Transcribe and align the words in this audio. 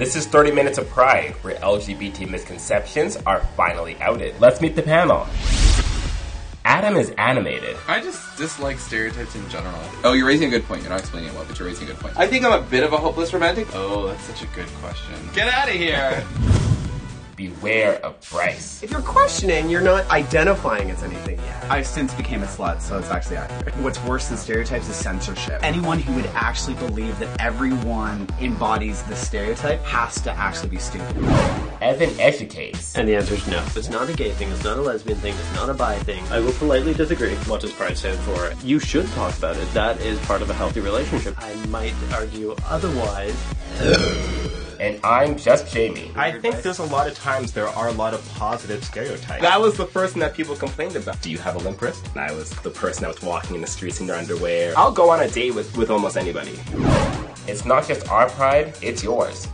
This 0.00 0.16
is 0.16 0.26
30 0.26 0.52
Minutes 0.52 0.78
of 0.78 0.88
Pride, 0.88 1.32
where 1.42 1.56
LGBT 1.56 2.26
misconceptions 2.26 3.18
are 3.26 3.40
finally 3.54 3.98
outed. 4.00 4.40
Let's 4.40 4.62
meet 4.62 4.74
the 4.74 4.80
panel. 4.80 5.26
Adam 6.64 6.96
is 6.96 7.10
animated. 7.18 7.76
I 7.86 8.00
just 8.00 8.38
dislike 8.38 8.78
stereotypes 8.78 9.34
in 9.34 9.46
general. 9.50 9.78
Oh, 10.02 10.14
you're 10.14 10.26
raising 10.26 10.48
a 10.48 10.52
good 10.52 10.64
point. 10.64 10.80
You're 10.80 10.88
not 10.88 11.00
explaining 11.00 11.28
it 11.28 11.34
well, 11.34 11.44
but 11.46 11.58
you're 11.58 11.68
raising 11.68 11.84
a 11.84 11.90
good 11.90 12.00
point. 12.00 12.16
I 12.16 12.26
think 12.26 12.46
I'm 12.46 12.58
a 12.58 12.64
bit 12.66 12.82
of 12.82 12.94
a 12.94 12.96
hopeless 12.96 13.34
romantic. 13.34 13.68
oh, 13.74 14.06
that's 14.06 14.22
such 14.22 14.42
a 14.42 14.46
good 14.54 14.68
question. 14.80 15.16
Get 15.34 15.48
out 15.48 15.68
of 15.68 15.74
here! 15.74 16.24
Beware 17.40 17.94
of 18.04 18.20
Bryce. 18.30 18.82
If 18.82 18.90
you're 18.90 19.00
questioning, 19.00 19.70
you're 19.70 19.80
not 19.80 20.06
identifying 20.10 20.90
as 20.90 21.02
anything 21.02 21.38
yet. 21.38 21.70
I've 21.70 21.86
since 21.86 22.12
became 22.12 22.42
a 22.42 22.46
slut, 22.46 22.82
so 22.82 22.98
it's 22.98 23.08
actually 23.08 23.38
accurate. 23.38 23.74
What's 23.76 23.98
worse 24.04 24.28
than 24.28 24.36
stereotypes 24.36 24.90
is 24.90 24.96
censorship. 24.96 25.58
Anyone 25.62 26.00
who 26.00 26.14
would 26.16 26.26
actually 26.34 26.74
believe 26.74 27.18
that 27.18 27.40
everyone 27.40 28.28
embodies 28.42 29.02
the 29.04 29.16
stereotype 29.16 29.82
has 29.84 30.20
to 30.20 30.30
actually 30.32 30.68
be 30.68 30.76
stupid. 30.76 31.16
Evan 31.80 32.10
educates. 32.20 32.94
And 32.94 33.08
the 33.08 33.16
answer 33.16 33.32
is 33.32 33.46
no. 33.48 33.64
It's 33.74 33.88
not 33.88 34.10
a 34.10 34.12
gay 34.12 34.32
thing, 34.32 34.50
it's 34.50 34.62
not 34.62 34.76
a 34.76 34.82
lesbian 34.82 35.16
thing, 35.20 35.32
it's 35.34 35.54
not 35.54 35.70
a 35.70 35.74
bi 35.74 35.98
thing. 36.00 36.22
I 36.30 36.40
will 36.40 36.52
politely 36.52 36.92
disagree. 36.92 37.36
What 37.46 37.62
does 37.62 37.72
pride 37.72 37.96
stand 37.96 38.18
for? 38.18 38.52
You 38.62 38.78
should 38.78 39.06
talk 39.12 39.38
about 39.38 39.56
it. 39.56 39.72
That 39.72 39.98
is 40.02 40.18
part 40.26 40.42
of 40.42 40.50
a 40.50 40.54
healthy 40.54 40.80
relationship. 40.80 41.36
I 41.38 41.54
might 41.68 41.94
argue 42.12 42.54
otherwise. 42.66 43.34
And 44.80 44.98
I'm 45.04 45.36
just 45.36 45.70
Jamie. 45.70 46.10
I 46.16 46.32
think 46.32 46.62
there's 46.62 46.78
a 46.78 46.84
lot 46.84 47.06
of 47.06 47.14
times 47.14 47.52
there 47.52 47.68
are 47.68 47.88
a 47.88 47.92
lot 47.92 48.14
of 48.14 48.26
positive 48.30 48.82
stereotypes. 48.82 49.42
That 49.42 49.60
was 49.60 49.76
the 49.76 49.84
first 49.84 50.14
thing 50.14 50.20
that 50.20 50.32
people 50.32 50.56
complained 50.56 50.96
about. 50.96 51.20
Do 51.20 51.30
you 51.30 51.36
have 51.36 51.54
a 51.56 51.58
limp 51.58 51.82
wrist? 51.82 52.08
And 52.14 52.20
I 52.20 52.32
was 52.32 52.48
the 52.48 52.70
person 52.70 53.02
that 53.02 53.08
was 53.08 53.22
walking 53.22 53.56
in 53.56 53.60
the 53.60 53.66
streets 53.66 54.00
in 54.00 54.06
their 54.06 54.16
underwear. 54.16 54.72
I'll 54.78 54.90
go 54.90 55.10
on 55.10 55.20
a 55.20 55.28
date 55.28 55.54
with, 55.54 55.76
with 55.76 55.90
almost 55.90 56.16
anybody. 56.16 56.58
It's 57.46 57.66
not 57.66 57.86
just 57.86 58.08
our 58.08 58.30
pride, 58.30 58.74
it's 58.80 59.02
yours. 59.04 59.48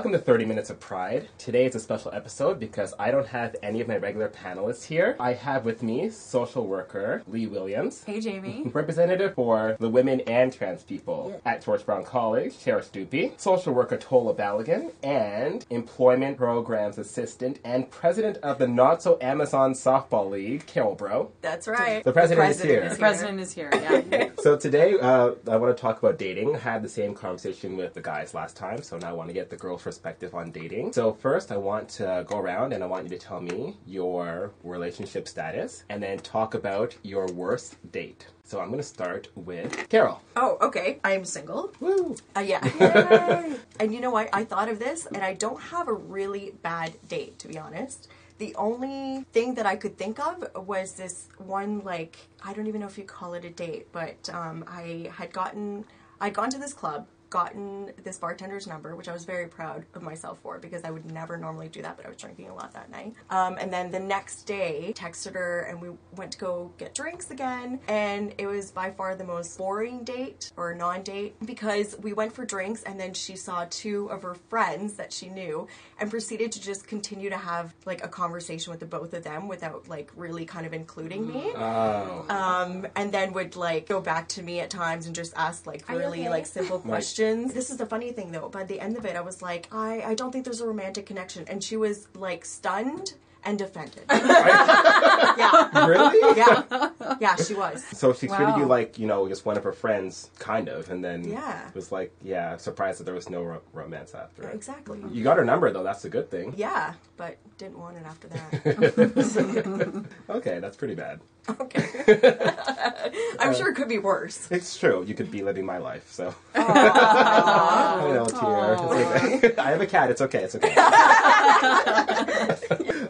Welcome 0.03 0.19
to 0.19 0.27
30 0.27 0.47
Minutes 0.47 0.69
of 0.69 0.81
Pride. 0.81 1.29
Today 1.39 1.65
is 1.65 1.77
a 1.77 1.79
special 1.79 2.13
episode 2.13 2.59
because 2.59 2.93
I 2.99 3.13
don't 3.13 3.29
have 3.29 3.55
any 3.63 3.81
of 3.81 3.87
my 3.87 3.99
regular 3.99 4.29
panelists 4.29 4.83
here. 4.83 5.15
I 5.21 5.33
have 5.33 5.65
with 5.65 5.81
me 5.81 6.11
social 6.11 6.67
worker 6.67 7.23
Leigh 7.29 7.47
Williams, 7.47 8.03
Hey, 8.03 8.21
Jamie. 8.21 8.69
representative 8.75 9.37
for 9.37 9.77
the 9.79 9.89
women 9.89 10.19
and 10.23 10.53
trans 10.53 10.83
people 10.83 11.41
at 11.45 11.65
George 11.65 11.87
Brown 11.87 12.05
College, 12.05 12.53
Chirysh 12.55 12.91
Dupie, 12.91 13.41
social 13.41 13.75
worker 13.75 13.97
Tola 13.97 14.35
Balogun, 14.35 14.91
and 15.05 15.65
employment 15.71 16.37
programs 16.37 16.99
assistant 16.99 17.61
and 17.65 17.89
president 17.89 18.39
of 18.39 18.59
the 18.59 18.67
Not 18.67 19.05
So 19.05 19.19
Amazon 19.21 19.73
Softball 19.73 20.29
League, 20.29 20.67
Carole 20.67 20.97
Brault. 20.97 21.33
That's 21.43 21.69
right. 21.69 22.03
The 22.03 22.13
president 22.13 22.51
is 22.51 22.61
here. 22.61 22.89
The 22.89 22.97
president 22.97 23.39
is 23.39 23.53
here. 23.53 23.71
Yeah. 23.73 24.31
So 24.43 24.57
today, 24.57 24.99
uh, 24.99 25.35
I 25.49 25.57
want 25.57 25.77
to 25.77 25.81
talk 25.81 26.03
about 26.03 26.19
dating. 26.19 26.57
I 26.57 26.59
had 26.59 26.83
the 26.83 26.89
same 26.89 27.15
conversation 27.15 27.77
with 27.77 27.95
the 27.95 28.01
guys 28.01 28.35
last 28.35 28.57
time, 28.57 28.83
so 28.83 28.99
now 28.99 29.11
I 29.11 29.13
want 29.13 29.29
to 29.29 29.33
get 29.33 29.51
the 29.51 29.57
girls' 29.57 29.83
perspective 29.93 30.35
on 30.35 30.51
dating. 30.51 30.91
So 30.95 31.13
first, 31.13 31.53
I 31.53 31.59
want 31.59 31.87
to 32.01 32.25
go 32.27 32.39
around 32.39 32.73
and 32.73 32.83
I 32.83 32.87
want 32.87 33.05
you 33.05 33.11
to 33.11 33.19
tell 33.19 33.43
me 33.43 33.77
your 33.87 34.53
relationship 34.65 35.29
status, 35.29 35.85
and 35.91 36.03
then 36.03 36.19
talk 36.19 36.55
about 36.55 36.97
your 37.03 37.27
worst 37.27 37.77
date. 37.93 38.27
So 38.43 38.59
I'm 38.59 38.69
going 38.69 38.79
to 38.79 38.95
start 38.99 39.29
with 39.35 39.91
Carole. 39.91 40.23
oh, 40.37 40.57
okay. 40.63 40.99
I 41.05 41.13
am 41.13 41.27
single. 41.27 41.75
Woo! 41.81 42.17
Uh, 42.35 42.41
yeah. 42.41 42.63
and 43.81 43.93
you 43.93 44.01
know 44.01 44.11
what? 44.11 44.31
I 44.33 44.45
thought 44.45 44.71
of 44.71 44.79
this, 44.79 45.05
and 45.05 45.19
I 45.19 45.35
don't 45.35 45.61
have 45.61 45.89
a 45.89 45.93
really 45.93 46.55
bad 46.63 46.95
date, 47.09 47.39
to 47.41 47.49
be 47.49 47.59
honest. 47.59 48.09
The 48.39 48.55
only 48.57 49.27
thing 49.35 49.57
that 49.57 49.67
I 49.67 49.77
could 49.77 49.99
think 49.99 50.19
of 50.19 50.67
was 50.67 50.93
this 50.95 51.29
one, 51.37 51.81
like, 51.85 52.17
I 52.43 52.55
don't 52.55 52.67
even 52.67 52.81
know 52.81 52.87
if 52.87 52.97
you 52.97 53.05
call 53.05 53.35
it 53.35 53.45
a 53.45 53.51
date, 53.51 53.89
but 53.93 54.31
um, 54.33 54.65
I 54.67 55.11
had 55.13 55.35
gotten, 55.35 55.85
I'd 56.19 56.33
gone 56.33 56.49
to 56.51 56.59
this 56.59 56.73
club, 56.73 57.07
gotten 57.33 57.91
this 58.05 58.19
bartender's 58.19 58.67
number, 58.67 58.95
which 58.95 59.09
I 59.09 59.13
was 59.13 59.25
very 59.25 59.49
proud 59.49 59.87
of 59.95 60.03
myself 60.03 60.39
for 60.43 60.59
because 60.59 60.85
I 60.85 60.91
would 60.91 61.11
never 61.11 61.39
normally 61.39 61.69
do 61.69 61.81
that, 61.81 61.97
but 61.97 62.05
I 62.05 62.11
was 62.11 62.19
drinking 62.19 62.51
a 62.51 62.55
lot 62.55 62.75
that 62.75 62.91
night. 62.91 63.15
Um, 63.31 63.57
and 63.59 63.73
then 63.73 63.91
the 63.91 63.99
next 63.99 64.43
day, 64.43 64.93
texted 64.95 65.33
her 65.33 65.63
and 65.63 65.81
we 65.81 65.89
went 66.15 66.33
to 66.33 66.39
go 66.39 66.71
get 66.77 66.95
drinks 66.95 67.31
again. 67.31 67.81
And 67.89 68.35
it 68.37 68.47
was 68.47 68.71
by 68.71 68.91
far 68.91 69.17
the 69.17 69.25
most 69.25 69.57
boring 69.57 70.05
date 70.05 70.53
or 70.59 70.75
non 70.75 71.03
date 71.03 71.35
because 71.47 71.97
we 72.01 72.13
went 72.13 72.35
for 72.35 72.45
drinks 72.45 72.83
and 72.83 73.01
then 73.01 73.15
she 73.15 73.35
saw 73.35 73.67
two 73.71 74.09
of 74.11 74.23
her 74.23 74.35
friends 74.35 74.93
that 74.95 75.11
she 75.11 75.31
knew 75.31 75.67
and 75.99 76.11
proceeded 76.11 76.53
to 76.53 76.61
just 76.61 76.87
continue 76.87 77.31
to 77.31 77.39
have 77.39 77.75
like 77.87 78.05
a 78.05 78.09
conversation 78.09 78.71
with 78.71 78.81
the 78.81 78.87
both 78.87 79.15
of 79.15 79.25
them 79.25 79.49
without 79.49 79.89
like 79.89 80.11
really 80.17 80.45
kind 80.45 80.67
of 80.67 80.75
including 80.75 81.27
me. 81.27 81.53
Oh. 81.57 82.27
Um, 82.29 82.87
and 82.95 83.11
then 83.11 83.33
would 83.33 83.57
like 83.57 83.89
go 83.89 84.03
back 84.03 84.29
to 84.31 84.43
me 84.43 84.61
at 84.61 84.69
times 84.69 85.07
and 85.07 85.15
just 85.15 85.33
ask 85.35 85.67
like 85.67 85.89
really 85.89 86.21
okay? 86.21 86.29
like 86.29 86.45
simple 86.45 86.79
questions. 86.91 87.22
This 87.23 87.71
is 87.71 87.77
the 87.77 87.87
funny 87.87 88.13
thing 88.13 88.33
though. 88.33 88.49
By 88.49 88.65
the 88.65 88.81
end 88.81 88.97
of 88.97 89.05
it, 89.05 89.15
I 89.17 89.21
was 89.21 89.43
like, 89.43 89.69
I 89.73 90.03
I 90.03 90.15
don't 90.15 90.33
think 90.33 90.45
there's 90.45 90.61
a 90.61 90.67
romantic 90.67 91.07
connection, 91.07 91.45
and 91.49 91.63
she 91.63 91.77
was 91.77 92.09
like 92.15 92.45
stunned 92.45 93.15
and 93.45 93.61
offended. 93.61 94.05
yeah, 94.11 95.87
Really? 95.87 96.37
yeah, 96.37 96.91
yeah. 97.21 97.35
She 97.37 97.55
was. 97.55 97.85
So 97.87 98.13
she 98.13 98.29
treated 98.29 98.55
you 98.57 98.63
Wow. 98.63 98.77
like, 98.79 98.99
you 99.01 99.07
know, 99.09 99.27
just 99.29 99.45
one 99.45 99.57
of 99.57 99.65
her 99.65 99.73
friends, 99.73 100.31
kind 100.39 100.69
of, 100.69 100.89
and 100.91 101.03
then 101.05 101.25
Yeah. 101.25 101.69
was 101.75 101.91
like, 101.91 102.13
yeah, 102.23 102.57
surprised 102.57 103.01
that 103.01 103.05
there 103.05 103.15
was 103.15 103.29
no 103.29 103.43
ro- 103.43 103.63
romance 103.73 104.15
after 104.15 104.49
it. 104.49 104.55
Exactly. 104.55 105.01
You 105.11 105.25
got 105.25 105.39
her 105.39 105.45
number, 105.45 105.73
though. 105.73 105.83
That's 105.83 106.05
a 106.05 106.09
good 106.09 106.31
thing. 106.31 106.55
Yeah, 106.57 106.95
but 107.17 107.37
didn't 107.59 107.79
want 107.81 107.97
it 107.97 108.05
after 108.07 108.29
that. 108.29 110.07
Okay, 110.31 110.61
that's 110.61 110.77
pretty 110.77 110.95
bad. 110.95 111.19
Okay. 111.49 111.89
I'm 113.41 113.55
sure 113.55 113.71
it 113.71 113.75
could 113.75 113.89
be 113.89 113.99
worse. 113.99 114.49
It's 114.51 114.79
true. 114.79 115.05
You 115.05 115.15
could 115.15 115.31
be 115.31 115.43
living 115.43 115.67
my 115.67 115.79
life, 115.79 116.11
so. 116.11 116.35
I 116.55 118.11
know, 118.15 118.27
tear. 118.27 118.73
It's 118.75 118.83
okay. 118.83 119.55
I 119.63 119.71
have 119.71 119.81
a 119.81 119.87
cat. 119.87 120.11
It's 120.11 120.21
okay. 120.21 120.45
It's 120.45 120.55
okay. 120.55 120.73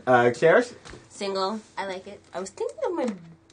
uh, 0.07 0.31
Chirysh? 0.33 0.75
Single. 1.11 1.61
I 1.77 1.87
like 1.87 2.07
it. 2.07 2.21
I 2.33 2.41
was 2.41 2.51
thinking 2.51 2.79
of 2.87 2.95
my 2.95 3.07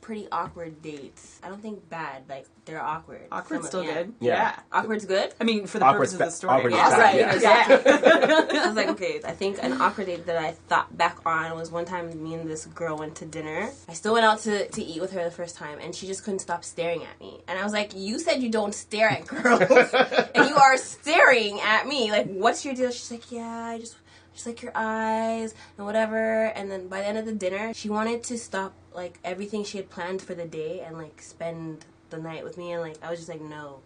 pretty 0.09 0.27
awkward 0.31 0.81
dates. 0.81 1.39
I 1.43 1.49
don't 1.49 1.61
think 1.61 1.87
bad. 1.87 2.23
Like 2.27 2.47
they're 2.65 2.81
awkward. 2.81 3.27
Awkward's 3.31 3.65
Some- 3.65 3.67
still 3.69 3.83
yeah. 3.83 3.93
good. 3.93 4.13
Yeah. 4.19 4.59
Awkward's 4.71 5.05
good. 5.05 5.35
I 5.39 5.43
mean, 5.43 5.67
for 5.67 5.77
the 5.77 5.85
Awkward's 5.85 6.13
purpose 6.13 6.13
of 6.13 6.19
the 6.19 6.31
story. 6.31 6.53
awkward 6.55 6.73
is 6.73 6.77
Yeah, 6.79 6.89
bad, 6.89 6.99
right. 6.99 7.15
yeah. 7.15 7.33
Exactly. 7.35 7.91
I 8.59 8.65
was 8.65 8.75
like, 8.75 8.87
okay. 8.87 9.21
I 9.23 9.33
think 9.33 9.59
an 9.61 9.79
awkward 9.79 10.07
date 10.07 10.25
that 10.25 10.37
I 10.37 10.53
thought 10.67 10.97
back 10.97 11.19
on 11.27 11.55
was 11.55 11.69
one 11.69 11.85
time 11.85 12.07
me 12.23 12.33
and 12.33 12.49
this 12.49 12.65
girl 12.65 12.97
went 12.97 13.17
to 13.17 13.27
dinner. 13.27 13.69
I 13.87 13.93
still 13.93 14.13
went 14.13 14.25
out 14.25 14.39
to, 14.39 14.67
to 14.67 14.81
eat 14.83 14.99
with 14.99 15.11
her 15.11 15.23
the 15.23 15.29
first 15.29 15.55
time, 15.57 15.77
and 15.79 15.93
she 15.93 16.07
just 16.07 16.23
couldn't 16.23 16.39
stop 16.39 16.63
staring 16.65 17.03
at 17.03 17.19
me. 17.19 17.41
And 17.47 17.59
I 17.59 17.63
was 17.63 17.71
like, 17.71 17.91
you 17.95 18.17
said 18.17 18.41
you 18.41 18.49
don't 18.49 18.73
stare 18.73 19.09
at 19.09 19.27
girls, 19.27 19.61
and 20.33 20.49
you 20.49 20.55
are 20.55 20.75
staring 20.77 21.59
at 21.61 21.85
me. 21.85 22.09
Like, 22.09 22.25
what's 22.25 22.65
your 22.65 22.73
deal? 22.73 22.89
She's 22.89 23.11
like, 23.11 23.31
yeah, 23.31 23.47
I 23.47 23.77
just 23.77 23.95
just 24.33 24.45
like 24.47 24.61
your 24.61 24.71
eyes 24.75 25.53
and 25.77 25.85
whatever. 25.85 26.45
And 26.45 26.71
then 26.71 26.87
by 26.87 26.99
the 27.01 27.07
end 27.07 27.17
of 27.17 27.25
the 27.25 27.33
dinner, 27.33 27.73
she 27.73 27.89
wanted 27.89 28.23
to 28.25 28.37
stop 28.37 28.73
like 28.99 29.19
everything 29.23 29.63
she 29.63 29.77
had 29.77 29.89
planned 29.89 30.21
for 30.21 30.35
the 30.35 30.45
day 30.45 30.81
and 30.81 30.97
like 30.97 31.21
spend 31.21 31.85
the 32.09 32.17
night 32.17 32.43
with 32.43 32.57
me. 32.57 32.71
And 32.73 32.81
like 32.81 32.97
I 33.03 33.09
was 33.09 33.19
just 33.19 33.29
like, 33.29 33.41
no. 33.41 33.79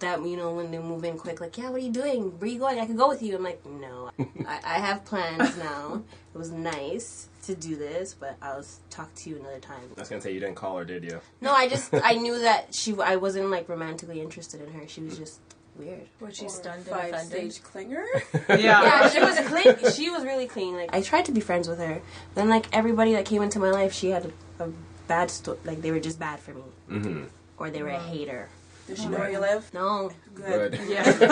That 0.00 0.20
you 0.26 0.36
know 0.36 0.52
when 0.52 0.72
they 0.72 0.78
move 0.78 1.04
in 1.04 1.16
quick, 1.16 1.40
like 1.40 1.56
yeah, 1.56 1.70
what 1.70 1.76
are 1.80 1.84
you 1.84 1.92
doing? 1.92 2.22
Where 2.38 2.50
are 2.50 2.52
you 2.52 2.58
going? 2.58 2.80
I 2.80 2.84
can 2.84 2.96
go 2.96 3.08
with 3.08 3.22
you. 3.22 3.36
I'm 3.36 3.44
like, 3.44 3.64
no, 3.64 4.10
I, 4.46 4.58
I 4.64 4.78
have 4.80 5.04
plans 5.04 5.56
now. 5.56 6.02
It 6.34 6.36
was 6.36 6.50
nice 6.50 7.28
to 7.44 7.54
do 7.54 7.76
this, 7.76 8.12
but 8.12 8.36
I'll 8.42 8.64
talk 8.90 9.14
to 9.14 9.30
you 9.30 9.36
another 9.36 9.60
time. 9.60 9.88
I 9.96 10.00
was 10.00 10.08
going 10.08 10.20
to 10.20 10.26
say, 10.28 10.32
you 10.34 10.40
didn't 10.40 10.56
call 10.56 10.78
her, 10.78 10.84
did 10.84 11.04
you? 11.04 11.20
No, 11.40 11.52
I 11.52 11.68
just 11.68 11.94
I 11.94 12.14
knew 12.14 12.40
that 12.40 12.74
she 12.74 12.92
I 13.00 13.14
wasn't 13.16 13.50
like 13.50 13.68
romantically 13.68 14.20
interested 14.20 14.60
in 14.60 14.72
her. 14.72 14.86
She 14.88 15.00
was 15.00 15.16
just 15.16 15.38
weird. 15.78 16.06
Was 16.20 16.36
she 16.36 16.48
stunned 16.48 16.78
and 16.78 16.86
Five 16.86 17.14
offended? 17.14 17.52
stage 17.52 17.62
clinger. 17.62 18.04
Yeah. 18.48 18.82
Yeah, 18.82 19.08
she 19.10 19.20
was 19.20 19.38
clean. 19.48 19.92
She 19.92 20.10
was 20.10 20.24
really 20.24 20.48
clean. 20.48 20.74
Like 20.74 20.90
I 20.92 21.02
tried 21.02 21.26
to 21.26 21.32
be 21.32 21.40
friends 21.40 21.68
with 21.68 21.78
her. 21.78 22.02
Then 22.34 22.48
like 22.48 22.66
everybody 22.76 23.12
that 23.12 23.26
came 23.26 23.42
into 23.42 23.60
my 23.60 23.70
life, 23.70 23.92
she 23.92 24.10
had 24.10 24.32
a, 24.58 24.64
a 24.64 24.68
bad 25.08 25.30
sto- 25.30 25.58
like 25.64 25.82
they 25.82 25.90
were 25.90 26.00
just 26.00 26.18
bad 26.18 26.38
for 26.40 26.54
me, 26.54 26.62
Mm-hmm. 26.90 27.24
or 27.58 27.70
they 27.70 27.82
were 27.82 27.90
a 27.90 27.98
hater. 28.00 28.48
Does 28.86 28.98
she 29.00 29.06
know 29.08 29.18
where 29.18 29.30
you 29.30 29.38
live? 29.40 29.72
No, 29.72 30.10
Good. 30.34 30.78
Yeah. 30.86 31.04
Still 31.04 31.30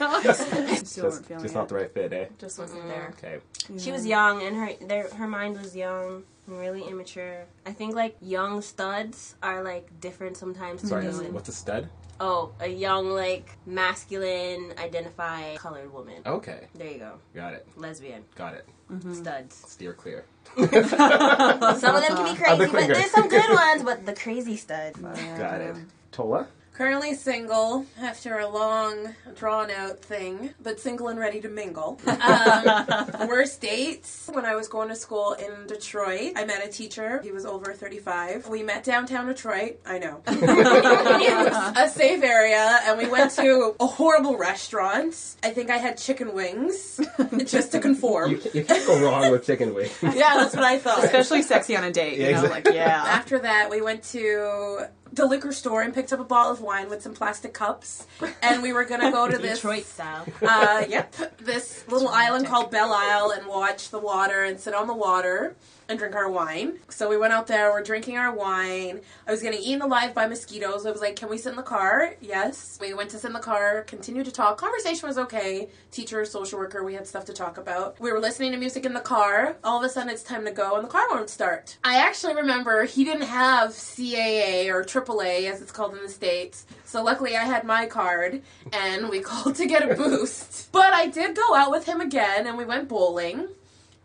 Just, 0.22 1.28
weren't 1.30 1.42
just 1.42 1.54
not 1.54 1.68
the 1.68 1.74
right 1.74 1.92
fit, 1.92 2.12
eh? 2.14 2.26
Just 2.38 2.58
wasn't 2.58 2.86
there. 2.88 3.12
Okay. 3.18 3.38
she 3.78 3.92
was 3.92 4.06
young 4.06 4.42
and 4.42 4.56
her 4.56 4.70
their, 4.86 5.08
her 5.10 5.26
mind 5.28 5.58
was 5.60 5.76
young 5.76 6.22
and 6.46 6.58
really 6.58 6.82
immature. 6.82 7.44
I 7.66 7.72
think 7.72 7.94
like 7.94 8.16
young 8.22 8.62
studs 8.62 9.34
are 9.42 9.62
like 9.62 10.00
different 10.00 10.36
sometimes. 10.38 10.88
Sorry, 10.88 11.04
do 11.04 11.10
what's 11.30 11.48
a 11.50 11.52
stud? 11.52 11.88
Oh, 12.20 12.52
a 12.60 12.68
young 12.68 13.10
like 13.10 13.50
masculine 13.66 14.72
identified 14.78 15.58
colored 15.58 15.92
woman. 15.92 16.22
Okay. 16.24 16.68
There 16.74 16.88
you 16.90 16.98
go, 16.98 17.14
Got 17.34 17.54
it. 17.54 17.66
lesbian 17.76 18.24
Got 18.36 18.54
it. 18.54 18.66
Mm-hmm. 18.90 19.14
studs. 19.14 19.64
Steer 19.66 19.94
clear. 19.94 20.24
Some 20.56 20.64
of 20.66 20.70
them 20.70 22.16
can 22.16 22.32
be 22.32 22.38
crazy, 22.38 22.44
Other 22.46 22.68
but 22.68 22.86
there's 22.86 23.10
some 23.10 23.28
good 23.28 23.50
ones. 23.50 23.82
But 23.82 24.06
the 24.06 24.14
crazy 24.14 24.56
studs. 24.56 24.98
Got 25.00 25.60
it. 25.60 25.76
Tola? 26.12 26.46
Currently 26.74 27.14
single 27.14 27.86
after 28.02 28.40
a 28.40 28.48
long, 28.48 29.14
drawn 29.36 29.70
out 29.70 30.00
thing, 30.00 30.50
but 30.60 30.80
single 30.80 31.06
and 31.06 31.20
ready 31.20 31.40
to 31.40 31.48
mingle. 31.48 32.00
Um, 32.24 33.28
worst 33.28 33.60
dates 33.60 34.28
when 34.32 34.44
I 34.46 34.54
was 34.54 34.66
going 34.68 34.88
to 34.88 34.96
school 34.96 35.32
in 35.34 35.66
Detroit. 35.66 36.32
I 36.36 36.44
met 36.46 36.64
a 36.66 36.68
teacher. 36.68 37.20
He 37.22 37.32
was 37.32 37.44
over 37.44 37.72
35. 37.74 38.48
We 38.48 38.62
met 38.62 38.82
downtown 38.82 39.26
Detroit. 39.26 39.78
I 39.86 39.98
know. 39.98 40.22
it 40.26 41.36
was 41.52 41.72
a 41.76 41.88
safe 41.88 42.22
area, 42.22 42.80
and 42.84 42.98
we 42.98 43.06
went 43.08 43.32
to 43.32 43.74
a 43.78 43.86
horrible 43.86 44.36
restaurant. 44.38 45.36
I 45.42 45.50
think 45.50 45.70
I 45.70 45.76
had 45.76 45.98
chicken 45.98 46.32
wings 46.34 46.98
just 47.44 47.72
to 47.72 47.78
conform. 47.80 48.32
You, 48.32 48.40
you 48.54 48.64
can't 48.64 48.86
go 48.86 49.00
wrong 49.04 49.30
with 49.30 49.44
chicken 49.46 49.74
wings. 49.74 49.92
yeah, 50.02 50.36
that's 50.36 50.54
what 50.54 50.64
I 50.64 50.78
thought. 50.78 51.04
Especially 51.04 51.42
sexy 51.42 51.76
on 51.76 51.84
a 51.84 51.92
date. 51.92 52.18
You 52.18 52.24
Yeah, 52.26 52.30
know, 52.40 52.44
exactly. 52.44 52.72
like 52.72 52.74
yeah. 52.74 53.04
After 53.06 53.38
that, 53.40 53.70
we 53.70 53.82
went 53.82 54.02
to 54.12 54.86
the 55.14 55.26
liquor 55.26 55.52
store 55.52 55.82
and 55.82 55.94
picked 55.94 56.12
up 56.12 56.20
a 56.20 56.24
bottle 56.24 56.52
of 56.52 56.60
wine 56.60 56.88
with 56.88 57.02
some 57.02 57.14
plastic 57.14 57.52
cups, 57.52 58.06
and 58.42 58.62
we 58.62 58.72
were 58.72 58.84
gonna 58.84 59.10
go 59.10 59.28
to 59.28 59.38
this 59.38 59.58
Detroit 59.58 59.84
style. 59.84 60.26
uh, 60.42 60.84
yep, 60.88 61.14
this 61.38 61.86
little 61.88 62.08
island 62.08 62.46
called 62.46 62.70
Belle 62.70 62.92
Isle 62.92 63.30
and 63.36 63.46
watch 63.46 63.90
the 63.90 63.98
water 63.98 64.44
and 64.44 64.58
sit 64.58 64.74
on 64.74 64.86
the 64.86 64.94
water 64.94 65.54
and 65.88 65.98
drink 65.98 66.14
our 66.14 66.30
wine. 66.30 66.78
So 66.88 67.08
we 67.08 67.16
went 67.16 67.32
out 67.32 67.46
there, 67.46 67.70
we're 67.70 67.82
drinking 67.82 68.16
our 68.16 68.34
wine. 68.34 69.00
I 69.26 69.30
was 69.30 69.42
getting 69.42 69.60
eaten 69.60 69.82
alive 69.82 70.14
by 70.14 70.26
mosquitoes. 70.26 70.86
I 70.86 70.90
was 70.90 71.00
like, 71.00 71.16
Can 71.16 71.28
we 71.28 71.38
sit 71.38 71.50
in 71.50 71.56
the 71.56 71.62
car? 71.62 72.14
Yes. 72.20 72.78
We 72.80 72.94
went 72.94 73.10
to 73.10 73.18
sit 73.18 73.28
in 73.28 73.32
the 73.32 73.40
car, 73.40 73.82
continued 73.82 74.26
to 74.26 74.32
talk. 74.32 74.58
Conversation 74.58 75.08
was 75.08 75.18
okay. 75.18 75.68
Teacher, 75.90 76.24
social 76.24 76.58
worker, 76.58 76.82
we 76.84 76.94
had 76.94 77.06
stuff 77.06 77.24
to 77.26 77.32
talk 77.32 77.58
about. 77.58 77.98
We 78.00 78.12
were 78.12 78.20
listening 78.20 78.52
to 78.52 78.58
music 78.58 78.84
in 78.84 78.94
the 78.94 79.00
car. 79.00 79.56
All 79.62 79.78
of 79.78 79.84
a 79.84 79.88
sudden, 79.88 80.10
it's 80.10 80.22
time 80.22 80.44
to 80.44 80.50
go, 80.50 80.76
and 80.76 80.84
the 80.84 80.88
car 80.88 81.06
won't 81.10 81.30
start. 81.30 81.78
I 81.84 81.96
actually 81.96 82.34
remember 82.34 82.84
he 82.84 83.04
didn't 83.04 83.26
have 83.26 83.70
CAA 83.70 84.68
or 84.68 84.82
AAA, 84.82 85.50
as 85.50 85.62
it's 85.62 85.72
called 85.72 85.94
in 85.94 86.02
the 86.02 86.08
States. 86.08 86.66
So 86.84 87.02
luckily, 87.02 87.36
I 87.36 87.44
had 87.44 87.64
my 87.64 87.86
card, 87.86 88.42
and 88.72 89.08
we 89.08 89.20
called 89.30 89.56
to 89.56 89.66
get 89.66 89.88
a 89.88 89.94
boost. 89.94 90.70
But 90.72 90.92
I 90.92 91.06
did 91.06 91.36
go 91.36 91.54
out 91.54 91.70
with 91.70 91.86
him 91.86 92.00
again, 92.00 92.46
and 92.46 92.56
we 92.58 92.64
went 92.64 92.88
bowling. 92.88 93.48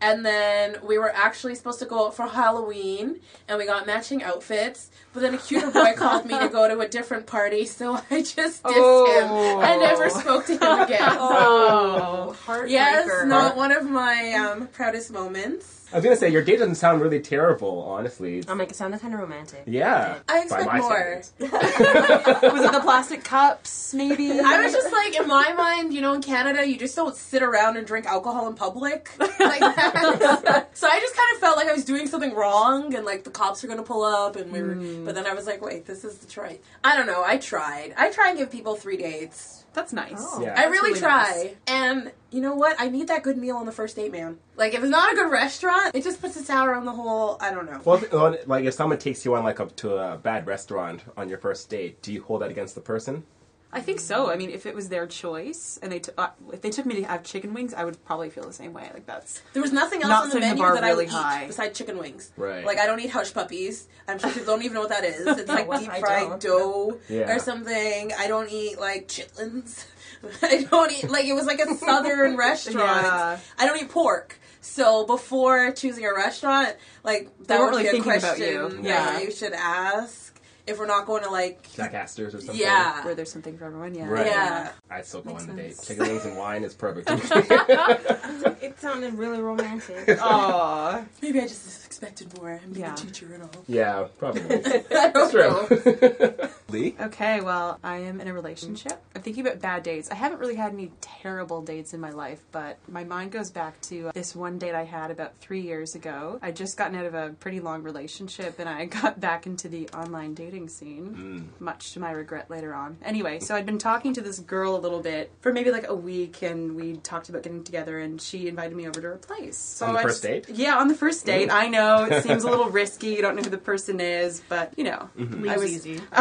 And 0.00 0.24
then 0.24 0.78
we 0.82 0.96
were 0.98 1.14
actually 1.14 1.54
supposed 1.54 1.78
to 1.80 1.84
go 1.84 2.06
out 2.06 2.14
for 2.14 2.26
Halloween, 2.26 3.20
and 3.46 3.58
we 3.58 3.66
got 3.66 3.86
matching 3.86 4.22
outfits. 4.22 4.90
But 5.12 5.20
then 5.22 5.34
a 5.34 5.38
cuter 5.38 5.70
boy 5.72 5.92
called 5.96 6.24
me 6.26 6.38
to 6.38 6.48
go 6.48 6.68
to 6.68 6.78
a 6.80 6.88
different 6.88 7.26
party, 7.26 7.66
so 7.66 7.94
I 8.10 8.20
just 8.22 8.62
dissed 8.62 8.76
Oh. 8.76 9.58
him. 9.58 9.58
I 9.60 9.76
never 9.76 10.08
spoke 10.08 10.46
to 10.46 10.52
him 10.52 10.80
again. 10.80 11.00
Oh, 11.20 12.36
Yes, 12.68 13.26
not 13.26 13.56
one 13.56 13.72
of 13.72 13.88
my 13.90 14.32
um, 14.34 14.68
proudest 14.68 15.10
moments. 15.12 15.78
I 15.92 15.96
was 15.96 16.04
gonna 16.04 16.14
say 16.16 16.28
your 16.28 16.42
date 16.44 16.58
doesn't 16.60 16.76
sound 16.76 17.02
really 17.02 17.18
terrible, 17.18 17.82
honestly. 17.82 18.44
I'll 18.46 18.54
make 18.54 18.70
it 18.70 18.76
sounded 18.76 19.00
kind 19.00 19.12
of 19.12 19.18
romantic. 19.18 19.64
yeah. 19.66 20.18
I 20.28 20.42
expect 20.42 20.72
more. 20.72 21.22
Was 21.40 22.64
it 22.64 22.72
the 22.72 22.80
plastic 22.80 23.24
cups? 23.24 23.92
Maybe. 23.92 24.30
I 24.38 24.62
was 24.62 24.72
just 24.72 24.92
like, 24.92 25.18
in 25.18 25.26
my 25.26 25.52
mind, 25.54 25.92
you 25.92 26.00
know, 26.00 26.12
in 26.14 26.22
Canada, 26.22 26.64
you 26.64 26.78
just 26.78 26.94
don't 26.94 27.16
sit 27.16 27.42
around 27.42 27.76
and 27.76 27.84
drink 27.88 28.06
alcohol 28.06 28.46
in 28.46 28.54
public 28.54 29.10
like 29.18 29.58
that. 29.58 30.68
so 30.74 30.86
I 30.86 31.00
just 31.00 31.16
kind 31.16 31.28
of 31.34 31.40
felt 31.40 31.56
like 31.56 31.66
I 31.66 31.72
was 31.72 31.84
doing 31.84 32.06
something 32.06 32.34
wrong, 32.34 32.94
and 32.94 33.04
like 33.04 33.24
the 33.24 33.30
cops 33.30 33.64
are 33.64 33.66
gonna 33.66 33.82
pull 33.82 34.04
up, 34.04 34.36
and 34.36 34.52
we 34.52 34.62
were. 34.62 34.76
Mm. 35.00 35.04
But 35.06 35.14
then 35.14 35.26
I 35.26 35.34
was 35.34 35.46
like, 35.46 35.62
wait, 35.64 35.86
this 35.86 36.04
is 36.04 36.16
Detroit. 36.18 36.60
I 36.84 36.96
don't 36.96 37.06
know. 37.06 37.22
I 37.24 37.38
tried. 37.38 37.94
I 37.96 38.10
try 38.10 38.30
and 38.30 38.38
give 38.38 38.50
people 38.50 38.74
three 38.74 38.96
dates. 38.96 39.64
That's 39.72 39.92
nice. 39.92 40.14
Oh. 40.18 40.42
Yeah. 40.42 40.54
I 40.56 40.64
really 40.64 40.90
really 40.90 41.00
try. 41.00 41.30
nice. 41.30 41.54
And 41.66 42.12
you 42.30 42.40
know 42.40 42.54
what? 42.54 42.76
I 42.78 42.88
need 42.88 43.08
that 43.08 43.22
good 43.22 43.38
meal 43.38 43.56
on 43.56 43.66
the 43.66 43.72
first 43.72 43.96
date, 43.96 44.12
man. 44.12 44.38
Like, 44.56 44.74
if 44.74 44.80
it's 44.80 44.90
not 44.90 45.12
a 45.12 45.16
good 45.16 45.30
restaurant, 45.30 45.94
it 45.94 46.02
just 46.02 46.20
puts 46.20 46.36
a 46.36 46.42
sour 46.42 46.74
on 46.74 46.84
the 46.84 46.92
whole. 46.92 47.36
I 47.40 47.52
don't 47.52 47.70
know. 47.70 47.80
Well, 47.84 48.02
well, 48.12 48.36
like 48.46 48.64
if 48.64 48.74
someone 48.74 48.98
takes 48.98 49.24
you 49.24 49.34
on 49.34 49.44
like 49.44 49.60
up 49.60 49.76
to 49.76 49.96
a 49.96 50.16
bad 50.16 50.46
restaurant 50.46 51.02
on 51.16 51.28
your 51.28 51.38
first 51.38 51.68
date, 51.70 52.02
do 52.02 52.12
you 52.12 52.22
hold 52.22 52.42
that 52.42 52.50
against 52.50 52.74
the 52.74 52.80
person? 52.80 53.24
I 53.72 53.80
think 53.80 54.00
so. 54.00 54.30
I 54.30 54.36
mean, 54.36 54.50
if 54.50 54.66
it 54.66 54.74
was 54.74 54.88
their 54.88 55.06
choice 55.06 55.78
and 55.80 55.92
they 55.92 56.00
t- 56.00 56.10
uh, 56.18 56.30
if 56.52 56.60
they 56.60 56.70
took 56.70 56.86
me 56.86 56.96
to 56.96 57.02
have 57.04 57.22
chicken 57.22 57.54
wings, 57.54 57.72
I 57.72 57.84
would 57.84 58.04
probably 58.04 58.28
feel 58.28 58.42
the 58.44 58.52
same 58.52 58.72
way. 58.72 58.90
Like 58.92 59.06
that's 59.06 59.42
There 59.52 59.62
was 59.62 59.72
nothing 59.72 60.02
else 60.02 60.08
Not 60.10 60.22
on 60.24 60.28
the 60.30 60.32
setting 60.32 60.48
the 60.48 60.54
menu 60.56 60.62
bar 60.62 60.76
I 60.84 60.88
really 60.88 61.04
would 61.04 61.12
high. 61.12 61.44
eat 61.44 61.46
besides 61.48 61.78
chicken 61.78 61.96
wings. 61.98 62.32
Right. 62.36 62.64
Like 62.64 62.78
I 62.78 62.86
don't 62.86 62.98
eat 63.00 63.10
hush 63.10 63.32
puppies. 63.32 63.86
I'm 64.08 64.18
sure 64.18 64.30
people 64.30 64.46
don't 64.46 64.62
even 64.64 64.74
know 64.74 64.80
what 64.80 64.88
that 64.90 65.04
is. 65.04 65.24
It's 65.24 65.48
like 65.48 65.70
deep 65.78 65.92
fried 65.92 66.40
dough 66.40 66.98
Yeah. 67.08 67.32
or 67.34 67.38
something. 67.38 68.12
I 68.18 68.26
don't 68.26 68.50
eat 68.50 68.80
like 68.80 69.06
chitlins. 69.06 69.84
I 70.42 70.66
don't 70.68 70.90
eat 70.92 71.08
like 71.08 71.26
it 71.26 71.34
was 71.34 71.46
like 71.46 71.60
a 71.60 71.72
southern 71.76 72.36
restaurant. 72.48 73.04
Yeah. 73.04 73.38
I 73.58 73.66
don't 73.66 73.80
eat 73.80 73.88
pork. 73.90 74.38
So 74.62 75.06
before 75.06 75.70
choosing 75.70 76.04
a 76.04 76.12
restaurant, 76.12 76.76
like 77.04 77.30
that 77.46 77.58
weren't 77.60 77.72
would 77.72 77.78
really 77.78 77.82
be 77.84 77.88
a 77.88 77.92
thinking 77.92 78.12
about 78.12 78.36
question 78.36 78.52
you. 78.52 78.68
that 78.68 78.84
Yeah. 78.84 79.20
you 79.20 79.30
should 79.30 79.52
ask 79.54 80.29
if 80.70 80.78
we're 80.78 80.86
not 80.86 81.06
going 81.06 81.22
to 81.24 81.30
like 81.30 81.70
Jack 81.74 81.92
Astor's 81.94 82.34
or 82.34 82.40
something? 82.40 82.56
yeah. 82.56 83.04
where 83.04 83.14
there's 83.14 83.30
something 83.32 83.58
for 83.58 83.64
everyone. 83.66 83.94
Yeah. 83.94 84.08
Right. 84.08 84.26
Yeah. 84.26 84.70
I'd 84.90 85.04
still 85.04 85.20
go 85.22 85.30
Makes 85.30 85.42
on 85.48 85.56
the 85.56 85.62
date. 85.62 85.74
sense. 85.76 85.88
Chicken 85.88 86.06
wings 86.08 86.24
and 86.24 86.36
wine 86.36 86.64
is 86.64 86.74
perfect. 86.74 87.10
It 88.62 88.78
sounded 88.78 89.14
really 89.14 89.40
romantic. 89.40 90.18
Aw. 90.22 91.02
Maybe 91.22 91.40
I 91.40 91.46
just 91.48 91.86
expected 91.86 92.36
more. 92.38 92.60
I'm 92.62 92.72
being 92.72 92.84
Yeah. 92.84 92.92
a 92.92 92.96
teacher 92.96 93.32
and 93.32 93.42
all. 93.42 93.50
yeah, 93.66 94.06
probably. 94.18 94.42
I 94.42 95.10
don't 95.10 95.14
know. 95.14 95.30
True. 95.66 96.48
Leigh? 96.70 96.94
Okay, 97.00 97.40
well, 97.40 97.78
I 97.82 97.98
am 97.98 98.20
in 98.20 98.28
a 98.28 98.32
relationship. 98.32 99.02
I'm 99.14 99.22
thinking 99.22 99.46
about 99.46 99.60
bad 99.60 99.82
dates. 99.82 100.10
I 100.10 100.14
haven't 100.14 100.38
really 100.38 100.54
had 100.54 100.72
any 100.72 100.90
terrible 101.00 101.62
dates 101.62 101.92
in 101.94 102.00
my 102.00 102.10
life, 102.10 102.40
but 102.52 102.78
my 102.88 103.04
mind 103.04 103.32
goes 103.32 103.50
back 103.50 103.80
to 103.82 104.10
this 104.14 104.34
one 104.34 104.58
date 104.58 104.74
I 104.74 104.84
had 104.84 105.10
about 105.10 105.36
three 105.38 105.60
years 105.60 105.94
ago. 105.94 106.38
I'd 106.42 106.56
just 106.56 106.76
gotten 106.76 106.96
out 106.96 107.06
of 107.06 107.14
a 107.14 107.30
pretty 107.40 107.60
long 107.60 107.82
relationship 107.82 108.58
and 108.58 108.68
I 108.68 108.84
got 109.00 109.20
back 109.20 109.46
into 109.46 109.68
the 109.68 109.88
online 109.90 110.34
dating 110.34 110.68
scene, 110.68 111.06
hmm. 111.06 111.64
much 111.64 111.92
to 111.92 112.00
my 112.00 112.10
regret 112.12 112.50
later 112.50 112.74
on. 112.74 112.98
Anyway, 113.02 113.40
so 113.40 113.54
I'd 113.54 113.66
been 113.66 113.78
talking 113.78 114.14
to 114.14 114.20
this 114.20 114.38
girl 114.38 114.76
a 114.76 114.80
little 114.80 115.00
bit 115.00 115.30
for 115.40 115.52
maybe 115.52 115.70
like 115.70 115.88
a 115.88 115.94
week 115.94 116.42
and 116.42 116.76
we 116.76 116.96
talked 116.98 117.28
about 117.28 117.42
getting 117.42 117.64
together 117.64 117.98
and 117.98 118.20
she 118.20 118.48
invited 118.48 118.76
me 118.76 118.86
over 118.86 119.00
to 119.00 119.08
her 119.08 119.16
place. 119.16 119.56
So 119.56 119.86
On 119.86 119.94
the 119.94 120.00
I 120.00 120.02
first 120.02 120.22
just- 120.22 120.48
date? 120.48 120.56
Yeah, 120.56 120.76
on 120.76 120.88
the 120.88 120.94
first 120.94 121.26
date. 121.26 121.50
I 121.50 121.68
know 121.68 122.04
it 122.04 122.22
seems 122.26 122.44
a 122.44 122.50
little 122.50 122.68
risky. 122.70 123.08
You 123.08 123.22
don't 123.22 123.36
know 123.36 123.42
who 123.42 123.50
the 123.50 123.58
person 123.58 124.00
is, 124.00 124.42
but 124.48 124.72
you 124.76 124.84
know, 124.84 125.08
mm-hmm. 125.18 125.48
I 125.48 125.56
was 125.56 125.72
easy. 125.72 126.00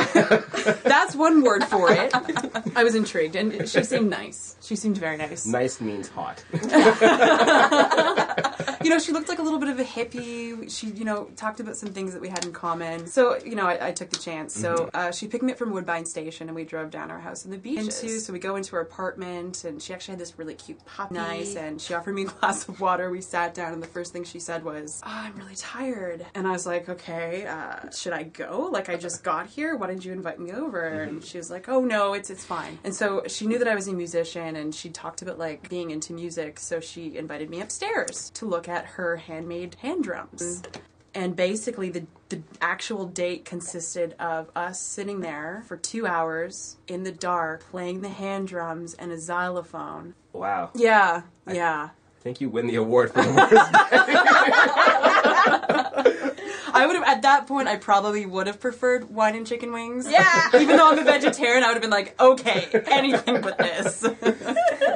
that's 0.83 1.15
one 1.15 1.43
word 1.43 1.63
for 1.65 1.91
it. 1.91 2.11
I 2.75 2.83
was 2.83 2.95
intrigued, 2.95 3.35
and 3.35 3.67
she 3.67 3.83
seemed 3.83 4.09
nice. 4.09 4.55
She 4.61 4.75
seemed 4.75 4.97
very 4.97 5.17
nice. 5.17 5.45
Nice 5.45 5.81
means 5.81 6.09
hot. 6.09 6.43
You 8.83 8.89
know, 8.89 8.99
she 8.99 9.11
looked 9.11 9.27
like 9.27 9.39
a 9.39 9.41
little 9.41 9.59
bit 9.59 9.69
of 9.69 9.79
a 9.79 9.83
hippie. 9.83 10.69
She, 10.71 10.87
you 10.87 11.03
know, 11.03 11.29
talked 11.35 11.59
about 11.59 11.75
some 11.75 11.89
things 11.89 12.13
that 12.13 12.21
we 12.21 12.29
had 12.29 12.45
in 12.45 12.53
common. 12.53 13.07
So, 13.07 13.37
you 13.43 13.55
know, 13.55 13.65
I, 13.65 13.87
I 13.87 13.91
took 13.91 14.09
the 14.09 14.17
chance. 14.17 14.55
So 14.55 14.89
uh, 14.93 15.11
she 15.11 15.27
picked 15.27 15.43
me 15.43 15.51
up 15.51 15.57
from 15.57 15.71
Woodbine 15.71 16.05
Station, 16.05 16.47
and 16.47 16.55
we 16.55 16.63
drove 16.63 16.89
down 16.89 17.11
our 17.11 17.19
house 17.19 17.43
in 17.43 17.51
the 17.51 17.57
beach. 17.57 17.79
Into, 17.79 18.19
so 18.19 18.31
we 18.31 18.39
go 18.39 18.55
into 18.55 18.71
her 18.75 18.81
apartment, 18.81 19.65
and 19.65 19.81
she 19.81 19.93
actually 19.93 20.13
had 20.13 20.19
this 20.19 20.39
really 20.39 20.53
cute 20.53 20.83
puppy. 20.85 21.15
Nice, 21.15 21.55
and 21.55 21.81
she 21.81 21.93
offered 21.93 22.15
me 22.15 22.23
a 22.23 22.25
glass 22.39 22.67
of 22.69 22.79
water. 22.79 23.09
We 23.09 23.21
sat 23.21 23.53
down, 23.53 23.73
and 23.73 23.83
the 23.83 23.87
first 23.87 24.13
thing 24.13 24.23
she 24.23 24.39
said 24.39 24.63
was, 24.63 25.01
oh, 25.05 25.09
"I'm 25.09 25.35
really 25.35 25.55
tired." 25.55 26.25
And 26.33 26.47
I 26.47 26.51
was 26.51 26.65
like, 26.65 26.87
"Okay, 26.87 27.45
uh, 27.45 27.89
should 27.91 28.13
I 28.13 28.23
go? 28.23 28.69
Like, 28.71 28.89
I 28.89 28.95
just 28.95 29.23
got 29.23 29.47
here. 29.47 29.75
Why 29.75 29.87
didn't 29.87 30.05
you 30.05 30.13
invite 30.13 30.39
me 30.39 30.53
over?" 30.53 31.03
And 31.03 31.23
she 31.23 31.37
was 31.37 31.51
like, 31.51 31.67
"Oh 31.67 31.81
no, 31.81 32.13
it's 32.13 32.29
it's 32.29 32.45
fine." 32.45 32.79
And 32.85 32.95
so 32.95 33.23
she 33.27 33.45
knew 33.45 33.59
that 33.59 33.67
I 33.67 33.75
was 33.75 33.87
a 33.87 33.93
musician, 33.93 34.55
and 34.55 34.73
she 34.73 34.89
talked 34.89 35.21
about 35.21 35.37
like 35.37 35.67
being 35.69 35.91
into 35.91 36.13
music. 36.13 36.59
So 36.59 36.79
she 36.79 37.17
invited 37.17 37.49
me 37.49 37.59
upstairs 37.59 38.31
to 38.35 38.45
look 38.45 38.68
at 38.69 38.85
her 38.85 39.17
handmade 39.17 39.75
hand 39.81 40.03
drums. 40.03 40.63
And 41.13 41.35
basically, 41.35 41.89
the, 41.89 42.05
the 42.29 42.41
actual 42.61 43.05
date 43.05 43.43
consisted 43.43 44.15
of 44.19 44.51
us 44.55 44.79
sitting 44.79 45.21
there 45.21 45.63
for 45.67 45.75
two 45.75 46.05
hours 46.05 46.77
in 46.87 47.03
the 47.03 47.11
dark, 47.11 47.65
playing 47.71 48.01
the 48.01 48.09
hand 48.09 48.47
drums 48.47 48.93
and 48.93 49.11
a 49.11 49.17
xylophone. 49.17 50.13
Wow. 50.33 50.69
Yeah, 50.75 51.23
yeah. 51.51 51.89
I 52.19 52.21
think 52.21 52.41
you 52.41 52.49
win 52.49 52.67
the 52.67 52.75
award 52.75 53.11
for 53.11 53.23
the 53.23 53.31
worst. 53.31 53.69
I 56.71 56.85
would 56.85 56.95
have, 56.95 57.05
at 57.05 57.21
that 57.23 57.47
point, 57.47 57.67
I 57.67 57.75
probably 57.77 58.25
would 58.25 58.47
have 58.47 58.59
preferred 58.59 59.09
wine 59.09 59.35
and 59.35 59.47
chicken 59.47 59.73
wings. 59.73 60.09
Yeah. 60.09 60.49
Even 60.53 60.77
though 60.77 60.91
I'm 60.91 60.99
a 60.99 61.03
vegetarian, 61.03 61.63
I 61.63 61.67
would 61.67 61.73
have 61.73 61.81
been 61.81 61.89
like, 61.89 62.19
okay, 62.21 62.67
anything 62.87 63.41
but 63.41 63.57
this. 63.57 64.01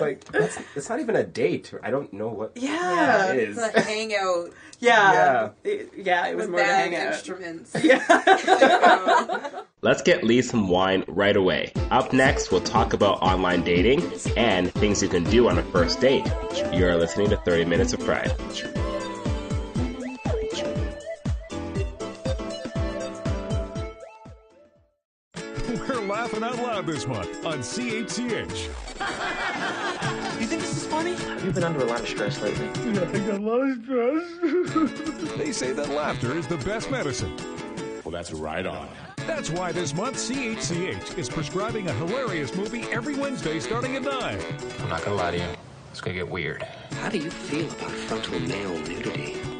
like, 0.04 0.24
that's, 0.26 0.58
it's 0.76 0.90
not 0.90 1.00
even 1.00 1.16
a 1.16 1.24
date. 1.24 1.74
I 1.84 1.92
don't 1.92 2.12
know 2.14 2.28
what 2.30 2.52
Yeah. 2.56 3.32
it 3.32 3.40
is. 3.50 3.58
It's 3.58 3.76
a 3.76 3.82
hangout 3.82 4.52
Yeah. 4.80 5.50
It, 5.64 5.92
yeah, 5.96 6.28
it 6.28 6.36
was 6.36 6.48
with 6.48 6.52
more 6.52 6.60
of 6.62 6.66
a 6.66 6.70
bad 6.70 6.94
hangout. 6.94 7.14
instruments. 7.14 7.74
Let's 9.82 10.02
get 10.02 10.24
Leigh 10.24 10.42
some 10.42 10.68
wine 10.70 11.04
right 11.08 11.36
away. 11.36 11.72
Up 11.92 12.14
next, 12.14 12.52
we'll 12.52 12.62
talk 12.62 12.94
about 12.94 13.22
online 13.22 13.64
dating 13.64 14.02
and 14.38 14.72
things 14.74 15.02
you 15.02 15.10
can 15.10 15.24
do 15.26 15.48
on 15.50 15.58
a 15.58 15.64
first 15.64 16.00
date. 16.00 16.26
You're 16.74 16.96
listening 16.98 17.30
to 17.32 17.38
30 17.38 17.66
Minutes 17.66 17.94
of 17.94 18.00
Pride. 18.02 18.32
Laughing 26.34 26.60
out 26.60 26.66
loud 26.66 26.86
this 26.86 27.08
month 27.08 27.46
on 27.46 27.60
CHCH. 27.60 28.70
You 30.40 30.48
think 30.50 30.62
this 30.62 30.76
is 30.76 30.86
funny? 30.88 31.12
You've 31.12 31.54
been 31.54 31.64
under 31.64 31.80
a 31.80 31.86
lot 31.86 32.02
of 32.02 32.08
stress 32.08 32.42
lately. 32.42 32.66
Yeah, 32.94 33.02
I 33.02 33.20
got 33.20 33.40
a 33.40 33.44
lot 33.44 33.62
of 33.62 33.84
stress. 33.84 35.38
they 35.38 35.52
say 35.52 35.72
that 35.72 35.90
laughter 35.90 36.36
is 36.36 36.48
the 36.48 36.58
best 36.58 36.92
medicine. 36.92 37.34
Well, 38.04 38.12
that's 38.12 38.34
right 38.34 38.66
on. 38.66 38.90
That's 39.26 39.50
why 39.50 39.72
this 39.72 39.94
month 39.94 40.18
CHCH 40.18 41.18
is 41.18 41.30
prescribing 41.30 41.88
a 41.88 41.94
hilarious 41.94 42.56
movie 42.56 42.84
every 42.92 43.16
Wednesday 43.16 43.60
starting 43.60 43.96
at 43.96 44.02
9. 44.02 44.40
I'm 44.80 44.90
not 44.90 45.06
gonna 45.06 45.16
lie 45.16 45.32
to 45.32 45.38
you. 45.38 45.48
It's 45.92 46.02
gonna 46.02 46.16
get 46.16 46.28
weird. 46.28 46.64
How 47.02 47.10
do 47.10 47.20
you 47.20 47.32
feel 47.32 47.72
about 47.72 47.92
frontal 47.92 48.40
male 48.42 48.78
nudity? 48.80 49.53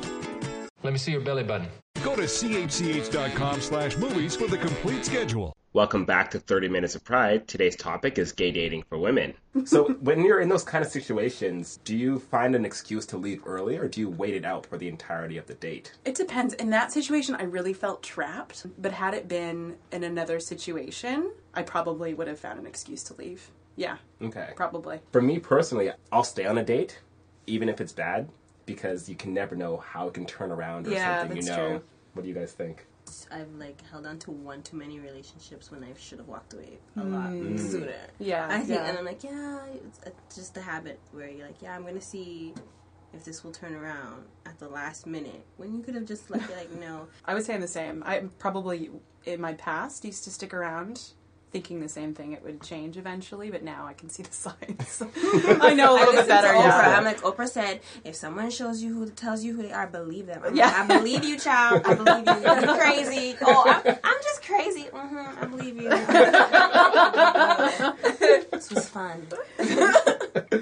Let 0.84 0.92
me 0.94 1.00
see 1.00 1.12
your 1.14 1.22
belly 1.22 1.44
button. 1.44 1.68
Go 2.04 2.16
to 2.16 2.24
chch.com 2.24 3.62
slash 3.62 3.96
movies 3.98 4.36
for 4.36 4.48
the 4.48 4.58
complete 4.58 5.06
schedule. 5.06 5.56
Welcome 5.72 6.06
back 6.06 6.30
to 6.32 6.40
30 6.40 6.68
Minutes 6.68 6.94
of 6.94 7.04
Pride. 7.04 7.48
Today's 7.48 7.76
topic 7.76 8.20
is 8.20 8.32
gay 8.32 8.52
dating 8.52 8.84
for 8.90 8.98
women. 9.00 9.34
So, 9.66 9.86
when 10.02 10.24
you're 10.24 10.42
in 10.42 10.50
those 10.50 10.64
kind 10.64 10.86
of 10.86 10.92
situations, 10.92 11.80
do 11.84 11.96
you 11.98 12.20
find 12.20 12.54
an 12.54 12.64
excuse 12.66 13.06
to 13.08 13.18
leave 13.18 13.42
early 13.48 13.78
or 13.78 13.88
do 13.88 14.02
you 14.02 14.10
wait 14.10 14.36
it 14.36 14.46
out 14.46 14.66
for 14.68 14.78
the 14.78 14.88
entirety 14.88 15.38
of 15.38 15.48
the 15.48 15.56
date? 15.56 15.94
It 16.06 16.14
depends. 16.16 16.54
In 16.56 16.70
that 16.72 16.92
situation, 16.92 17.34
I 17.36 17.44
really 17.44 17.74
felt 17.74 18.04
trapped. 18.04 18.66
But 18.78 18.92
had 18.92 19.14
it 19.16 19.28
been 19.28 19.78
in 19.92 20.04
another 20.04 20.40
situation, 20.40 21.32
I 21.56 21.64
probably 21.64 22.14
would 22.14 22.28
have 22.28 22.40
found 22.40 22.60
an 22.60 22.68
excuse 22.68 23.02
to 23.04 23.16
leave. 23.16 23.50
Yeah, 23.76 23.98
Okay. 24.22 24.50
probably. 24.56 25.00
For 25.12 25.22
me 25.22 25.40
personally, 25.40 25.90
I'll 26.12 26.24
stay 26.24 26.46
on 26.46 26.60
a 26.60 26.64
date, 26.64 27.00
even 27.48 27.68
if 27.70 27.82
it's 27.82 27.94
bad, 27.94 28.30
because 28.66 29.10
you 29.10 29.16
can 29.16 29.34
never 29.34 29.56
know 29.56 29.78
how 29.78 30.08
it 30.08 30.14
can 30.14 30.26
turn 30.26 30.52
around 30.52 30.88
or 30.88 30.92
Yeah, 30.92 31.20
something. 31.20 31.38
You 31.38 31.44
that's 31.44 31.58
know. 31.58 31.68
true. 31.70 31.84
What 32.14 32.24
do 32.24 32.30
you 32.30 32.36
guys 32.36 32.54
think? 32.54 32.86
I've 33.32 33.52
like 33.56 33.82
held 33.92 34.06
on 34.06 34.18
to 34.20 34.32
one 34.32 34.62
too 34.62 34.78
many 34.78 35.00
relationships 35.00 35.70
when 35.72 35.84
I 35.84 35.94
should 35.98 36.20
have 36.20 36.28
walked 36.28 36.54
away 36.54 36.80
a 36.96 37.04
lot 37.04 37.30
Mm. 37.32 37.60
sooner. 37.60 37.94
Yeah, 38.20 38.48
I 38.50 38.60
think, 38.60 38.70
yeah. 38.70 38.86
and 38.90 38.98
I'm 38.98 39.06
like, 39.06 39.24
yeah, 39.24 39.60
it's, 39.86 40.00
it's 40.06 40.36
just 40.36 40.58
a 40.58 40.62
habit 40.62 41.00
where 41.12 41.30
you're 41.30 41.46
like, 41.46 41.62
yeah, 41.62 41.76
I'm 41.76 41.86
gonna 41.86 42.00
see 42.02 42.54
if 43.14 43.24
this 43.26 43.44
will 43.44 43.52
turn 43.52 43.76
around 43.76 44.24
at 44.46 44.58
the 44.60 44.68
last 44.70 45.06
minute 45.06 45.46
when 45.58 45.76
you 45.76 45.84
could 45.84 45.96
have 45.96 46.06
just 46.06 46.30
like, 46.32 46.50
like 46.56 46.72
no. 46.72 47.08
I 47.26 47.34
would 47.34 47.44
say 47.44 47.54
I'm 47.54 47.62
the 47.62 47.68
same. 47.68 48.04
I 48.06 48.24
probably, 48.40 48.90
in 49.26 49.42
my 49.42 49.54
past, 49.54 50.06
used 50.06 50.24
to 50.24 50.32
stick 50.32 50.54
around 50.54 51.02
thinking 51.54 51.80
the 51.80 51.88
same 51.88 52.14
thing. 52.14 52.34
It 52.34 52.44
would 52.44 52.62
change 52.62 52.98
eventually, 52.98 53.50
but 53.52 53.64
now 53.64 53.86
I 53.88 53.94
can 53.94 54.10
see 54.10 54.24
the 54.24 54.34
signs. 54.34 55.02
I 55.62 55.74
know 55.74 55.94
a 55.94 55.96
little 55.96 56.14
bit 56.14 56.16
listen 56.16 56.24
to 56.24 56.28
better. 56.28 56.48
Oprah. 56.50 56.64
Yeah. 56.66 56.98
I'm 56.98 57.04
like 57.06 57.22
Oprah 57.22 57.48
said, 57.48 57.80
if 58.04 58.16
someone 58.16 58.50
shows 58.50 58.82
you 58.84 58.94
who 58.94 59.10
tells 59.12 59.44
you 59.44 59.56
who 59.56 59.62
they 59.62 59.72
are, 59.72 59.88
believe 59.88 60.26
them. 60.26 60.42
I'm 60.44 60.56
Yeah. 60.56 60.66
like, 60.66 60.76
I 60.76 60.98
believe 60.98 61.24
you, 61.24 61.38
child. 61.40 61.84
I 61.86 61.94
believe 61.94 62.28
you. 62.28 62.42
You're 62.42 62.78
crazy. 62.80 63.36
Oh, 63.42 63.64
I'm, 63.86 63.98
I'm 64.04 64.18
just 64.24 64.44
crazy. 64.44 64.84
Mm-hmm. 64.92 65.44
I 65.44 65.46
believe 65.46 65.78
you. 65.78 65.90
this 68.52 68.70
was 68.72 68.90
fun. 68.90 69.28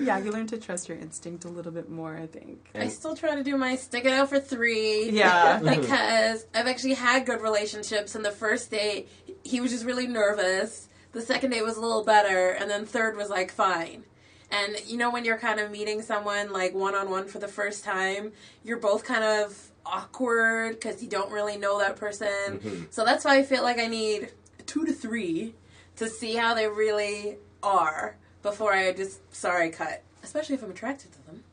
yeah, 0.02 0.18
you 0.20 0.32
learn 0.32 0.48
to 0.48 0.58
trust 0.58 0.90
your 0.90 0.98
instinct 0.98 1.46
a 1.46 1.50
little 1.50 1.72
bit 1.72 1.90
more, 1.90 2.16
I 2.18 2.28
think. 2.28 2.70
I 2.76 2.88
still 2.90 3.16
try 3.16 3.36
to 3.36 3.44
do 3.44 3.56
my 3.58 3.76
stick 3.78 4.06
it 4.06 4.12
out 4.12 4.30
for 4.30 4.40
three. 4.40 5.10
Yeah. 5.12 5.60
because 5.60 6.46
I've 6.54 6.68
actually 6.68 6.96
had 6.96 7.26
good 7.26 7.42
relationships, 7.42 8.16
and 8.16 8.26
the 8.26 8.32
first 8.32 8.72
date, 8.72 9.08
he 9.44 9.62
was 9.62 9.72
just 9.72 9.86
really 9.86 10.08
nervous. 10.08 10.88
The 11.14 11.22
second 11.22 11.52
date 11.52 11.64
was 11.64 11.78
a 11.78 11.82
little 11.82 12.04
better, 12.04 12.50
and 12.52 12.70
then 12.70 12.86
third 12.86 13.18
was 13.18 13.30
like 13.30 13.52
fine. 13.52 14.04
And 14.52 14.76
you 14.86 14.98
know, 14.98 15.12
when 15.12 15.24
you're 15.26 15.38
kind 15.38 15.60
of 15.60 15.72
meeting 15.72 16.02
someone 16.02 16.52
like 16.52 16.74
one 16.74 16.96
on 16.96 17.10
one 17.10 17.28
for 17.28 17.40
the 17.40 17.48
first 17.48 17.84
time, 17.84 18.32
you're 18.64 18.78
both 18.80 19.04
kind 19.04 19.24
of 19.24 19.72
awkward 19.86 20.74
because 20.80 21.02
you 21.02 21.10
don't 21.10 21.32
really 21.32 21.58
know 21.58 21.80
that 21.80 21.96
person. 21.96 22.60
Mhm. 22.60 22.88
So 22.94 23.04
that's 23.06 23.26
why 23.26 23.38
I 23.38 23.44
feel 23.44 23.64
like 23.64 23.80
I 23.80 23.88
need 23.88 24.32
two 24.66 24.86
to 24.86 24.94
three 24.94 25.56
to 25.98 26.08
see 26.10 26.36
how 26.36 26.54
they 26.54 26.68
really 26.68 27.38
are 27.64 28.16
before 28.44 28.74
I 28.74 28.92
just 28.94 29.20
sorry 29.34 29.70
cut. 29.70 30.04
Especially 30.24 30.56
if 30.56 30.64
I'm 30.64 30.72
attracted 30.72 31.12
to 31.14 31.26
them. 31.26 31.44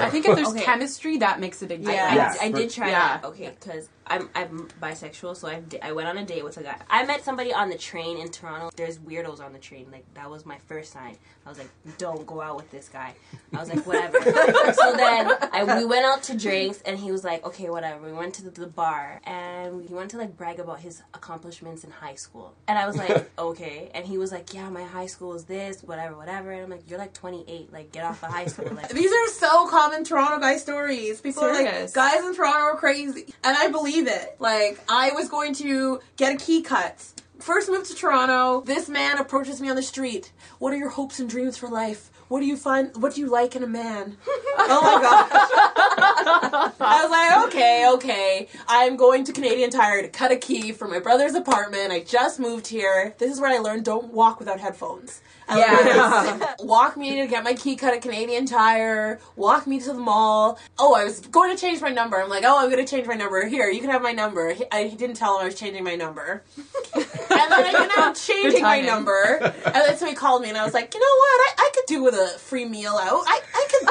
I 0.00 0.10
think 0.10 0.26
if 0.26 0.34
there's 0.36 0.48
Okay. 0.48 0.62
chemistry, 0.62 1.18
that 1.18 1.40
makes 1.40 1.62
a 1.62 1.66
big 1.66 1.82
Yeah, 1.84 2.10
difference. 2.14 2.42
I, 2.42 2.46
I 2.46 2.50
did 2.50 2.70
try 2.70 2.88
Yeah. 2.90 3.18
that. 3.18 3.24
Okay, 3.28 3.54
because 3.58 3.88
I'm 4.06 4.28
I'm 4.34 4.68
bisexual, 4.80 5.36
so 5.36 5.48
I 5.48 5.62
I 5.82 5.92
went 5.92 6.08
on 6.08 6.18
a 6.18 6.24
date 6.24 6.44
with 6.44 6.56
a 6.58 6.62
guy. 6.62 6.76
I 6.90 7.04
met 7.04 7.24
somebody 7.24 7.52
on 7.52 7.70
the 7.70 7.78
train 7.78 8.18
in 8.18 8.30
Toronto. 8.30 8.70
There's 8.76 8.98
weirdos 8.98 9.40
on 9.40 9.52
the 9.52 9.58
train. 9.58 9.86
Like 9.90 10.04
that 10.14 10.30
was 10.30 10.44
my 10.44 10.58
first 10.66 10.92
sign. 10.92 11.16
I 11.46 11.48
was 11.48 11.58
like, 11.58 11.68
don't 11.98 12.26
go 12.26 12.40
out 12.40 12.56
with 12.56 12.70
this 12.70 12.88
guy. 12.88 13.14
I 13.52 13.60
was 13.60 13.68
like, 13.68 13.86
whatever. 13.86 14.20
so 14.72 14.96
then 14.96 15.30
I, 15.52 15.78
we 15.78 15.84
went 15.84 16.06
out 16.06 16.22
to 16.24 16.36
drinks, 16.36 16.80
and 16.82 16.98
he 16.98 17.12
was 17.12 17.22
like, 17.22 17.44
okay, 17.44 17.68
whatever. 17.68 18.06
We 18.06 18.12
went 18.12 18.34
to 18.34 18.44
the, 18.44 18.50
the 18.50 18.66
bar, 18.66 19.20
and 19.24 19.86
he 19.86 19.94
wanted 19.94 20.10
to 20.10 20.18
like 20.18 20.36
brag 20.36 20.58
about 20.58 20.80
his 20.80 21.02
accomplishments 21.12 21.84
in 21.84 21.90
high 21.90 22.14
school. 22.14 22.54
And 22.66 22.78
I 22.78 22.86
was 22.86 22.96
like, 22.96 23.30
okay. 23.38 23.90
And 23.94 24.06
he 24.06 24.18
was 24.18 24.32
like, 24.32 24.54
yeah, 24.54 24.68
my 24.70 24.84
high 24.84 25.06
school 25.06 25.34
is 25.34 25.44
this, 25.44 25.82
whatever, 25.82 26.16
whatever. 26.16 26.50
And 26.50 26.62
I'm 26.62 26.70
like, 26.70 26.88
you're 26.88 26.98
like 26.98 27.12
28. 27.12 27.72
Like 27.72 27.92
get 27.92 28.04
off 28.04 28.22
of 28.22 28.30
high 28.30 28.46
school. 28.46 28.70
Like 28.72 28.88
These 28.94 29.12
are 29.12 29.28
so 29.28 29.68
common 29.68 30.04
Toronto 30.04 30.40
guy 30.40 30.56
stories. 30.56 31.20
People 31.20 31.44
are 31.44 31.52
like, 31.52 31.92
guys 31.92 32.24
in 32.24 32.34
Toronto 32.34 32.60
are 32.60 32.76
crazy. 32.76 33.34
And 33.42 33.56
I 33.56 33.68
believe 33.68 33.93
it. 34.02 34.36
Like, 34.38 34.80
I 34.88 35.12
was 35.12 35.28
going 35.28 35.54
to 35.54 36.00
get 36.16 36.34
a 36.34 36.36
key 36.36 36.62
cut. 36.62 37.04
First 37.38 37.68
move 37.68 37.86
to 37.88 37.94
Toronto. 37.94 38.62
This 38.62 38.88
man 38.88 39.18
approaches 39.18 39.60
me 39.60 39.68
on 39.70 39.76
the 39.76 39.82
street. 39.82 40.32
What 40.58 40.72
are 40.72 40.76
your 40.76 40.90
hopes 40.90 41.20
and 41.20 41.28
dreams 41.28 41.56
for 41.56 41.68
life? 41.68 42.10
What 42.28 42.40
do 42.40 42.46
you 42.46 42.56
find? 42.56 42.90
What 43.00 43.14
do 43.14 43.20
you 43.20 43.28
like 43.30 43.54
in 43.54 43.62
a 43.62 43.66
man? 43.66 44.16
oh 44.26 44.80
my 44.82 45.02
gosh! 45.02 46.72
I 46.80 47.02
was 47.02 47.10
like, 47.10 47.46
okay, 47.48 47.88
okay. 47.94 48.48
I'm 48.66 48.96
going 48.96 49.24
to 49.24 49.32
Canadian 49.32 49.70
Tire 49.70 50.02
to 50.02 50.08
cut 50.08 50.32
a 50.32 50.36
key 50.36 50.72
for 50.72 50.88
my 50.88 50.98
brother's 50.98 51.34
apartment. 51.34 51.92
I 51.92 52.00
just 52.00 52.40
moved 52.40 52.66
here. 52.68 53.14
This 53.18 53.30
is 53.32 53.40
where 53.40 53.50
I 53.50 53.58
learned 53.58 53.84
don't 53.84 54.12
walk 54.12 54.38
without 54.38 54.60
headphones. 54.60 55.20
I 55.46 55.58
Yeah. 55.58 56.54
walk 56.60 56.96
me 56.96 57.16
to 57.20 57.26
get 57.26 57.44
my 57.44 57.52
key 57.52 57.76
cut 57.76 57.92
at 57.92 58.00
Canadian 58.00 58.46
Tire, 58.46 59.20
walk 59.36 59.66
me 59.66 59.78
to 59.80 59.92
the 59.92 59.98
mall. 60.00 60.58
Oh, 60.78 60.94
I 60.94 61.04
was 61.04 61.20
going 61.20 61.54
to 61.54 61.60
change 61.60 61.82
my 61.82 61.90
number. 61.90 62.16
I'm 62.18 62.30
like, 62.30 62.44
oh, 62.46 62.58
I'm 62.58 62.70
going 62.70 62.82
to 62.84 62.90
change 62.90 63.06
my 63.06 63.14
number. 63.14 63.46
Here, 63.46 63.68
you 63.68 63.82
can 63.82 63.90
have 63.90 64.00
my 64.00 64.12
number. 64.12 64.54
He- 64.54 64.64
I 64.72 64.84
he 64.84 64.96
didn't 64.96 65.16
tell 65.16 65.36
him 65.36 65.42
I 65.42 65.44
was 65.46 65.54
changing 65.54 65.84
my 65.84 65.96
number. 65.96 66.42
and 66.94 67.04
then 67.30 67.52
I 67.52 67.72
ended 67.76 67.98
up 67.98 68.14
changing 68.16 68.62
my 68.62 68.80
number. 68.80 69.36
And 69.66 69.74
then 69.74 69.96
so 69.98 70.06
he 70.06 70.14
called 70.14 70.40
me 70.40 70.48
and 70.48 70.56
I 70.56 70.64
was 70.64 70.72
like, 70.72 70.94
you 70.94 71.00
know 71.00 71.06
what? 71.06 71.54
I 71.58 71.63
could 71.86 71.94
do 71.94 72.02
with 72.02 72.14
a 72.14 72.28
free 72.38 72.64
meal 72.64 72.92
out. 73.00 73.24
I, 73.26 73.40
I 73.54 73.66
could. 73.70 73.84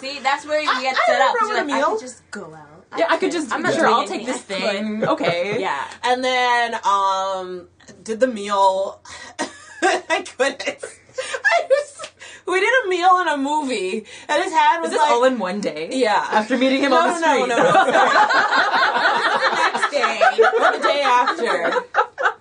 no, 0.02 0.10
see, 0.12 0.20
that's 0.20 0.46
where 0.46 0.60
you 0.60 0.70
I- 0.70 0.82
get 0.82 0.96
I 0.96 1.04
set 1.06 1.20
up. 1.20 1.34
remember 1.34 1.54
You're 1.56 1.66
like, 1.66 1.74
I 1.74 1.78
meal. 1.88 1.90
could 1.98 2.00
just 2.00 2.30
go 2.30 2.54
out. 2.54 2.84
Yeah, 2.96 3.06
I 3.10 3.16
could 3.18 3.32
just. 3.32 3.52
I'm 3.52 3.62
not 3.62 3.74
sure, 3.74 3.86
I'll 3.86 4.06
take 4.06 4.24
this 4.26 4.36
I 4.48 4.54
could. 4.54 4.58
thing. 4.62 5.04
Okay. 5.08 5.60
Yeah. 5.60 5.84
And 6.04 6.22
then 6.24 6.74
um 6.84 7.68
did 8.02 8.20
the 8.20 8.26
meal. 8.26 9.00
I 9.82 10.24
couldn't. 10.36 10.84
I 11.44 11.66
was, 11.68 12.02
we 12.46 12.60
did 12.60 12.84
a 12.84 12.88
meal 12.88 13.10
and 13.18 13.28
a 13.28 13.36
movie, 13.36 14.04
and 14.28 14.42
his 14.42 14.52
hand 14.52 14.82
was 14.82 14.90
Is 14.90 14.96
this 14.96 15.02
like, 15.02 15.10
all 15.10 15.24
in 15.24 15.38
one 15.38 15.60
day? 15.60 15.88
Yeah. 15.92 16.26
After 16.30 16.56
meeting 16.56 16.80
him 16.82 16.90
no, 16.90 16.96
on 16.98 17.08
the 17.08 17.26
no, 17.26 17.34
street. 17.34 17.48
No, 17.48 17.56
no, 17.56 17.62
no, 17.62 17.72
sorry. 17.72 17.90
the 19.32 19.50
next 19.72 19.90
day 19.90 20.20
or 20.42 20.72
the 20.72 20.82
day 20.82 21.02
after. 21.02 22.35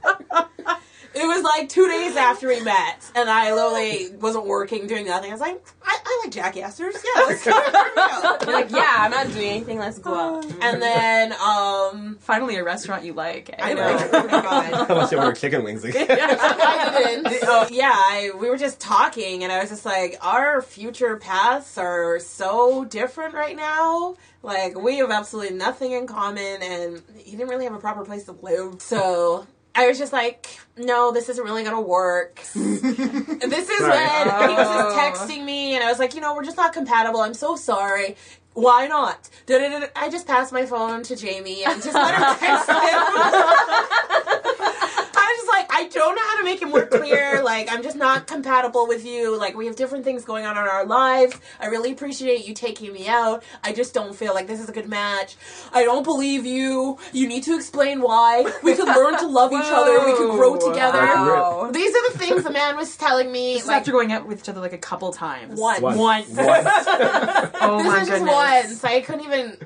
It 1.16 1.26
was 1.26 1.44
like 1.44 1.70
two 1.70 1.88
days 1.88 2.16
after 2.18 2.48
we 2.48 2.62
met, 2.62 3.10
and 3.16 3.30
I 3.30 3.54
literally 3.54 4.16
wasn't 4.18 4.46
working, 4.48 4.86
doing 4.88 5.06
nothing. 5.06 5.30
I 5.30 5.34
was 5.34 5.42
like, 5.42 5.64
I, 5.84 5.98
I 6.06 6.22
like 6.26 6.34
Jack 6.34 6.58
Astor's. 6.58 6.96
Yeah, 6.96 7.24
let's 7.28 7.44
go. 7.46 7.52
You're 8.46 8.54
like, 8.54 8.70
yeah, 8.72 8.96
I'm 9.00 9.12
not 9.12 9.28
doing 9.32 9.48
anything. 9.50 9.80
Let's 9.80 9.98
go 10.00 10.14
out. 10.14 10.46
And 10.62 10.82
then, 10.82 11.34
um, 11.34 12.18
Finally, 12.20 12.58
a 12.58 12.64
restaurant 12.64 13.04
you 13.06 13.14
like. 13.14 13.50
eh? 13.50 13.56
I 13.60 13.74
know. 13.74 14.10
Oh 14.12 14.24
my 14.24 14.30
god. 14.42 14.74
How 14.88 14.96
much 14.96 15.12
you 15.12 15.18
order 15.18 15.32
chicken 15.34 15.64
wings 15.64 15.84
again? 15.86 16.06
I 16.12 17.04
didn't. 17.24 17.28
Oh, 17.44 17.68
yeah, 17.72 17.94
I, 17.94 18.32
we 18.38 18.50
were 18.50 18.58
just 18.58 18.80
talking, 18.82 19.44
and 19.44 19.52
I 19.54 19.60
was 19.62 19.70
just 19.70 19.86
like, 19.86 20.18
our 20.22 20.62
future 20.62 21.16
paths 21.18 21.78
are 21.78 22.20
so 22.20 22.84
different 22.86 23.34
right 23.34 23.56
now. 23.56 24.16
Like, 24.44 24.78
we 24.80 24.98
have 24.98 25.12
absolutely 25.12 25.56
nothing 25.58 25.94
in 25.94 26.08
common, 26.08 26.62
and 26.62 27.02
he 27.18 27.32
didn't 27.32 27.50
really 27.50 27.64
have 27.66 27.74
a 27.74 27.80
proper 27.80 28.04
place 28.06 28.26
to 28.26 28.34
live. 28.34 28.82
So 28.82 29.48
I 29.76 29.88
was 29.88 29.98
just 29.98 30.14
like, 30.14 30.48
no, 30.78 31.12
this 31.12 31.28
isn't 31.30 31.44
really 31.44 31.64
gonna 31.64 31.82
work. 31.82 32.36
this 32.56 32.56
is 32.56 33.78
Sorry. 33.78 33.98
when 33.98 34.50
he 34.50 34.56
was 34.56 34.68
Oh. 34.70 34.96
just 34.96 34.98
texting 35.30 35.44
me, 35.44 35.76
and 35.76 35.84
I 35.84 35.90
was 35.90 36.00
like, 36.00 36.16
you 36.16 36.22
know, 36.22 36.34
we're 36.36 36.46
just 36.46 36.58
not 36.58 36.72
compatible. 36.74 37.20
I'm 37.22 37.34
so 37.34 37.56
sorry. 37.56 38.16
Why 38.54 38.88
not? 38.88 39.30
Da-da-da-da. 39.48 39.88
I 39.98 40.10
just 40.10 40.26
passed 40.28 40.54
my 40.54 40.66
phone 40.66 41.04
to 41.04 41.16
Jamie 41.18 41.66
and 41.66 41.84
just 41.84 41.94
let 41.94 42.16
her 42.16 42.36
text 42.40 42.70
him. 42.70 44.35
I 45.76 45.84
was 45.84 45.94
just 45.94 45.96
like, 45.96 45.96
I 45.96 46.06
don't 46.06 46.16
know 46.16 46.22
how 46.24 46.38
to 46.38 46.44
make 46.44 46.62
it 46.62 46.68
more 46.68 46.86
clear. 46.86 47.42
Like, 47.56 47.72
I'm 47.72 47.84
just 47.84 47.96
not 47.96 48.26
compatible 48.28 48.88
with 48.88 49.06
you. 49.06 49.38
Like, 49.38 49.56
we 49.56 49.68
have 49.68 49.76
different 49.76 50.04
things 50.04 50.26
going 50.26 50.46
on 50.46 50.58
in 50.58 50.64
our 50.64 50.86
lives. 50.86 51.36
I 51.60 51.68
really 51.68 51.92
appreciate 51.92 52.48
you 52.48 52.54
taking 52.56 52.92
me 52.92 53.08
out. 53.08 53.44
I 53.64 53.72
just 53.72 53.94
don't 53.94 54.16
feel 54.16 54.34
like 54.34 54.48
this 54.48 54.60
is 54.60 54.68
a 54.68 54.72
good 54.72 54.88
match. 54.90 55.36
I 55.72 55.84
don't 55.84 56.04
believe 56.04 56.46
you. 56.46 56.98
You 57.14 57.28
need 57.28 57.44
to 57.44 57.56
explain 57.56 58.02
why. 58.02 58.52
We 58.64 58.74
could 58.76 58.88
learn 58.88 59.20
to 59.20 59.28
love 59.28 59.52
each 59.54 59.60
other. 59.66 60.06
We 60.06 60.14
could 60.18 60.32
grow 60.32 60.56
together. 60.58 60.98
Wow. 60.98 61.70
These 61.72 61.96
are 61.96 62.12
the 62.14 62.18
things 62.18 62.44
the 62.44 62.52
man 62.52 62.78
was 62.78 62.96
telling 62.98 63.32
me. 63.32 63.56
This 63.56 63.68
Like, 63.68 63.78
after 63.78 63.92
going 63.92 64.12
out 64.12 64.28
with 64.28 64.40
each 64.40 64.50
other 64.50 64.62
like 64.62 64.74
a 64.74 64.78
couple 64.80 65.12
times. 65.14 65.60
once. 65.60 65.82
Once. 65.82 65.98
Once. 65.98 66.30
Once. 66.30 66.68
Oh 67.62 67.78
this 67.78 67.88
my 67.88 68.00
was 68.00 68.08
just 68.08 68.12
goodness. 68.12 68.34
once. 68.34 68.84
I 68.84 69.02
couldn't 69.02 69.26
even 69.26 69.58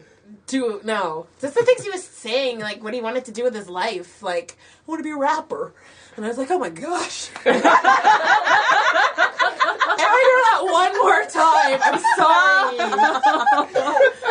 do 0.50 0.82
no. 0.84 1.27
Just 1.41 1.56
the 1.56 1.63
things 1.63 1.84
he 1.84 1.89
was 1.89 2.03
saying, 2.03 2.60
like 2.60 2.84
what 2.84 2.94
he 2.94 3.01
wanted 3.01 3.25
to 3.25 3.32
do 3.32 3.44
with 3.44 3.56
his 3.56 3.70
life. 3.70 4.22
Like, 4.22 4.58
I 4.60 4.91
want 4.91 5.00
to 5.00 5.03
be 5.03 5.12
a 5.12 5.18
rapper. 5.18 5.72
And 6.18 6.25
I 6.25 6.27
was 6.27 6.38
like, 6.38 6.51
oh 6.51 6.60
my 6.60 6.70
gosh. 6.70 7.29
If 9.91 10.06
I 10.06 10.20
hear 10.27 10.39
that 10.48 10.62
one 10.72 10.94
more 10.98 11.24
time, 11.25 11.79
I'm 11.84 12.00
sorry. 12.15 12.77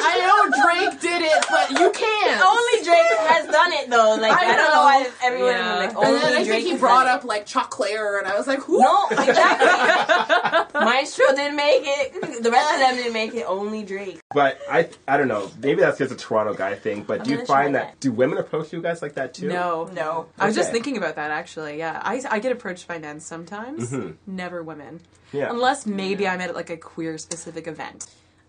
I 0.00 0.12
know 0.25 0.40
Drake 0.64 1.00
did 1.00 1.22
it, 1.22 1.44
but 1.50 1.70
you 1.70 1.90
can't. 1.92 2.40
Only 2.42 2.84
Drake 2.84 3.18
has 3.28 3.46
done 3.46 3.72
it 3.72 3.90
though. 3.90 4.16
Like 4.20 4.32
I, 4.32 4.44
I 4.44 4.46
don't 4.46 4.56
know 4.56 4.64
know. 4.75 4.82
why 4.82 5.10
everyone 5.22 5.52
Yeah. 5.52 5.75
like 5.76 5.88
And 5.90 5.98
only 5.98 6.20
then 6.20 6.32
I 6.32 6.44
Drake 6.44 6.62
think 6.64 6.72
he 6.75 6.78
brought 6.78 7.06
up 7.06 7.25
like 7.25 7.46
Choclair, 7.46 8.18
and 8.18 8.26
I 8.26 8.37
was 8.37 8.46
like, 8.46 8.60
who? 8.60 8.80
No, 8.80 9.06
exactly. 9.10 9.68
Maestro 10.85 11.26
didn't 11.35 11.56
make 11.56 11.82
it. 11.85 12.42
The 12.42 12.50
rest 12.50 12.75
of 12.75 12.80
them 12.80 12.97
didn't 12.97 13.12
make 13.12 13.35
it. 13.35 13.44
Only 13.44 13.82
Drake. 13.85 14.20
But 14.35 14.58
I, 14.70 14.88
I 15.06 15.16
don't 15.16 15.28
know. 15.28 15.50
Maybe 15.62 15.80
that's 15.80 15.99
just 15.99 16.12
a 16.12 16.16
Toronto 16.16 16.54
guy 16.54 16.75
thing. 16.75 17.02
But 17.02 17.20
I'm 17.20 17.25
do 17.26 17.30
you 17.32 17.44
find 17.47 17.75
that, 17.75 17.87
that. 17.92 18.00
do 18.00 18.12
women 18.12 18.38
approach 18.38 18.73
you 18.73 18.80
guys 18.82 19.02
like 19.02 19.14
that 19.14 19.35
too? 19.35 19.49
No, 19.49 19.90
No. 19.92 20.26
I 20.38 20.47
was 20.47 20.54
just 20.54 20.70
thinking 20.73 20.97
about 20.97 21.16
that 21.16 21.30
actually. 21.30 21.78
Yeah, 21.78 22.00
I, 22.02 22.23
I 22.30 22.38
get 22.38 22.52
approached 22.52 22.87
by 22.88 22.99
men 22.99 23.20
sometimes, 23.20 23.90
Mhm. 23.90 24.14
never 24.26 24.62
women. 24.62 25.00
Yeah. 25.32 25.50
Unless 25.50 25.87
maybe 25.87 26.26
I'm 26.28 26.40
at 26.40 26.54
like 26.54 26.70
a 26.70 26.76
queer 26.76 27.18
specific 27.18 27.66
event. 27.66 28.06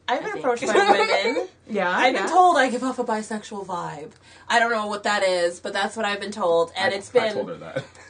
I've 0.09 0.23
been 0.23 0.37
approached 0.39 0.65
by 0.65 0.73
women. 0.73 1.47
Yeah, 1.71 1.87
I've 1.91 2.15
yeah. 2.15 2.21
been 2.23 2.31
told 2.31 2.57
I 2.57 2.67
give 2.71 2.83
off 2.83 2.97
a 2.97 3.03
bisexual 3.03 3.63
vibe. 3.67 4.13
I 4.47 4.57
don't 4.57 4.71
know 4.71 4.87
what 4.87 5.03
that 5.03 5.21
is, 5.21 5.59
but 5.59 5.71
that's 5.71 5.95
what 5.95 6.03
I've 6.03 6.19
been 6.19 6.31
told, 6.31 6.71
and 6.75 6.91
I, 6.91 6.97
it's 6.97 7.11
I 7.15 7.19
been. 7.19 7.33
told 7.35 7.49
her 7.49 7.55
that. 7.57 7.83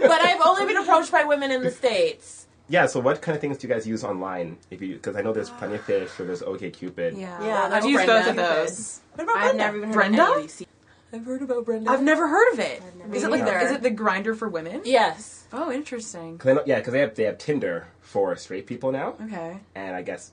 but 0.00 0.20
I've 0.22 0.40
only 0.46 0.66
been 0.66 0.76
approached 0.76 1.10
by 1.10 1.24
women 1.24 1.50
in 1.50 1.62
the 1.62 1.70
states. 1.72 2.46
yeah. 2.68 2.86
So 2.86 3.00
what 3.00 3.20
kind 3.22 3.34
of 3.34 3.40
things 3.40 3.58
do 3.58 3.66
you 3.66 3.74
guys 3.74 3.88
use 3.88 4.04
online? 4.04 4.56
If 4.70 4.80
you, 4.80 4.94
because 4.94 5.16
I 5.16 5.22
know 5.22 5.32
there's 5.32 5.50
Plenty 5.50 5.74
of 5.76 5.84
Fish 5.84 6.10
or 6.20 6.24
there's 6.24 6.42
OK 6.42 6.70
Cupid. 6.70 7.16
Yeah, 7.16 7.42
Yeah, 7.44 7.70
I've 7.72 7.84
used 7.84 8.06
both 8.06 8.28
of 8.28 8.36
those. 8.36 9.00
What 9.14 9.24
about 9.24 9.36
I've 9.36 9.42
Brenda? 9.42 9.58
never 9.58 9.76
even 9.78 9.88
heard 9.88 9.94
Brenda? 9.96 10.22
of 10.22 10.28
any 10.36 10.44
of 10.44 10.56
these. 10.58 10.66
I've 11.12 11.24
heard 11.24 11.42
about 11.42 11.64
Brenda. 11.64 11.90
I've 11.90 12.02
never 12.02 12.28
heard 12.28 12.52
of 12.52 12.58
it. 12.58 12.82
Is 13.12 13.24
it 13.24 13.30
like 13.30 13.42
neither. 13.44 13.58
is 13.58 13.70
it 13.72 13.82
the 13.82 13.90
Grindr 13.90 14.36
for 14.36 14.48
women? 14.48 14.82
Yes. 14.84 15.46
Oh, 15.52 15.72
interesting. 15.72 16.36
'Cause 16.38 16.50
I 16.50 16.52
know- 16.54 16.62
yeah, 16.66 16.76
because 16.78 16.92
they 16.92 17.00
have 17.00 17.14
they 17.14 17.24
have 17.24 17.38
Tinder 17.38 17.86
for 18.00 18.36
straight 18.36 18.66
people 18.66 18.92
now, 18.92 19.14
Okay, 19.24 19.58
and 19.74 19.96
I 19.96 20.02
guess 20.02 20.32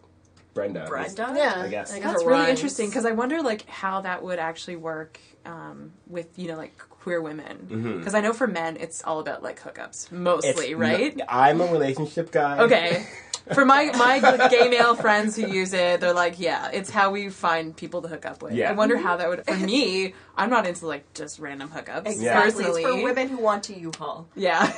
Brenda. 0.53 0.85
Brenda? 0.87 1.33
Yeah. 1.35 1.61
I 1.63 1.67
guess. 1.69 1.91
that's 1.97 2.21
it 2.21 2.25
really 2.25 2.39
rhymes. 2.39 2.49
interesting 2.49 2.89
because 2.89 3.05
I 3.05 3.11
wonder 3.11 3.41
like 3.41 3.67
how 3.69 4.01
that 4.01 4.23
would 4.23 4.39
actually 4.39 4.75
work 4.77 5.19
um, 5.45 5.91
with 6.07 6.27
you 6.37 6.47
know 6.49 6.57
like 6.57 6.77
queer 6.77 7.21
women 7.21 7.97
because 7.99 8.15
I 8.15 8.21
know 8.21 8.33
for 8.33 8.47
men 8.47 8.77
it's 8.79 9.03
all 9.03 9.19
about 9.19 9.43
like 9.43 9.61
hookups 9.61 10.11
mostly, 10.11 10.71
It's 10.71 10.75
right? 10.75 11.15
not- 11.15 11.27
I'm 11.29 11.61
a 11.61 11.65
relationship 11.71 12.31
guy. 12.31 12.59
Okay. 12.59 13.05
For 13.53 13.65
my 13.65 13.91
my 13.95 14.47
gay 14.49 14.69
male 14.69 14.95
friends 14.95 15.35
who 15.35 15.47
use 15.47 15.73
it, 15.73 16.01
they're 16.01 16.13
like, 16.13 16.39
yeah, 16.39 16.69
it's 16.71 16.89
how 16.89 17.11
we 17.11 17.29
find 17.29 17.75
people 17.75 18.01
to 18.01 18.07
hook 18.07 18.25
up 18.25 18.41
with. 18.41 18.53
Yeah. 18.53 18.69
I 18.69 18.73
wonder 18.73 18.95
mm-hmm. 18.95 19.05
how 19.05 19.17
that 19.17 19.29
would. 19.29 19.45
For 19.45 19.55
me, 19.55 20.13
I'm 20.35 20.49
not 20.49 20.65
into 20.65 20.87
like 20.87 21.13
just 21.13 21.39
random 21.39 21.69
hookups. 21.69 22.07
Exactly. 22.07 22.63
Personally, 22.63 22.83
It's 22.83 22.91
for 22.91 23.03
women 23.03 23.29
who 23.29 23.37
want 23.37 23.63
to 23.65 23.79
U-Haul. 23.79 24.27
Yeah, 24.35 24.71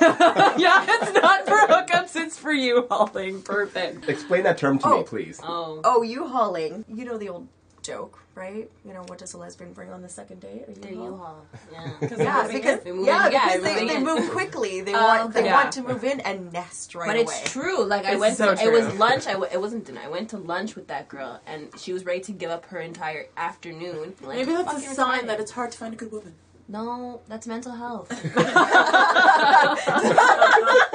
yeah, 0.58 0.84
it's 0.86 1.12
not 1.14 1.46
for 1.46 1.56
hookups. 1.56 2.14
It's 2.16 2.36
for 2.38 2.52
you 2.52 2.86
hauling. 2.90 3.42
Perfect. 3.42 4.08
Explain 4.08 4.42
that 4.44 4.58
term 4.58 4.78
to 4.80 4.86
Oh. 4.86 4.98
me, 4.98 5.04
please. 5.04 5.40
Oh. 5.42 5.80
Oh, 5.84 6.02
U-Hauling. 6.02 6.84
You 6.88 7.04
know 7.04 7.18
the 7.18 7.28
old 7.28 7.48
joke, 7.82 8.18
right? 8.34 8.70
You 8.84 8.92
know, 8.94 9.02
what 9.06 9.18
does 9.18 9.34
a 9.34 9.38
lesbian 9.38 9.72
bring 9.72 9.90
on 9.92 10.02
the 10.02 10.08
second 10.08 10.40
date? 10.40 10.64
A 10.68 10.72
The 10.72 10.90
U-Haul? 10.90 11.06
U-Haul. 11.06 11.46
Yeah. 11.72 11.90
Yeah, 12.18 12.48
because, 12.52 12.80
in. 12.84 13.04
Yeah, 13.04 13.26
in. 13.26 13.32
Yeah, 13.32 13.46
because 13.56 13.62
they, 13.62 13.72
moving 13.84 13.88
they 13.88 14.02
move 14.02 14.30
quickly. 14.38 14.80
They 14.80 14.94
Oh, 14.94 15.02
want 15.02 15.20
um, 15.22 15.32
they 15.32 15.40
okay. 15.42 15.52
want 15.52 15.72
to 15.72 15.82
move 15.82 16.04
in 16.04 16.20
and 16.20 16.52
nest 16.52 16.94
right 16.94 17.06
But 17.06 17.16
away. 17.16 17.22
it's 17.24 17.52
true. 17.52 17.84
Like 17.84 18.04
I 18.04 18.12
It's 18.12 18.20
went. 18.20 18.36
so 18.36 18.54
to, 18.54 18.62
It 18.62 18.72
was 18.72 18.94
lunch. 18.98 19.26
I 19.26 19.32
w- 19.32 19.50
it 19.52 19.60
wasn't 19.60 19.84
dinner. 19.86 20.00
I 20.04 20.08
went 20.08 20.30
to 20.30 20.38
lunch 20.38 20.74
with 20.76 20.88
that 20.88 21.08
girl, 21.08 21.40
and 21.46 21.68
she 21.78 21.92
was 21.92 22.04
ready 22.04 22.20
to 22.20 22.32
give 22.32 22.50
up 22.50 22.66
her 22.66 22.80
entire 22.80 23.26
afternoon. 23.36 24.14
Like, 24.22 24.36
Maybe 24.38 24.52
that's 24.52 24.74
a 24.74 24.80
sign 24.94 25.22
retarded. 25.22 25.26
that 25.26 25.40
it's 25.40 25.50
hard 25.52 25.72
to 25.72 25.78
find 25.78 25.94
a 25.94 25.96
good 25.96 26.12
woman. 26.12 26.34
No, 26.70 27.22
that's 27.28 27.46
mental 27.46 27.72
health. 27.72 28.10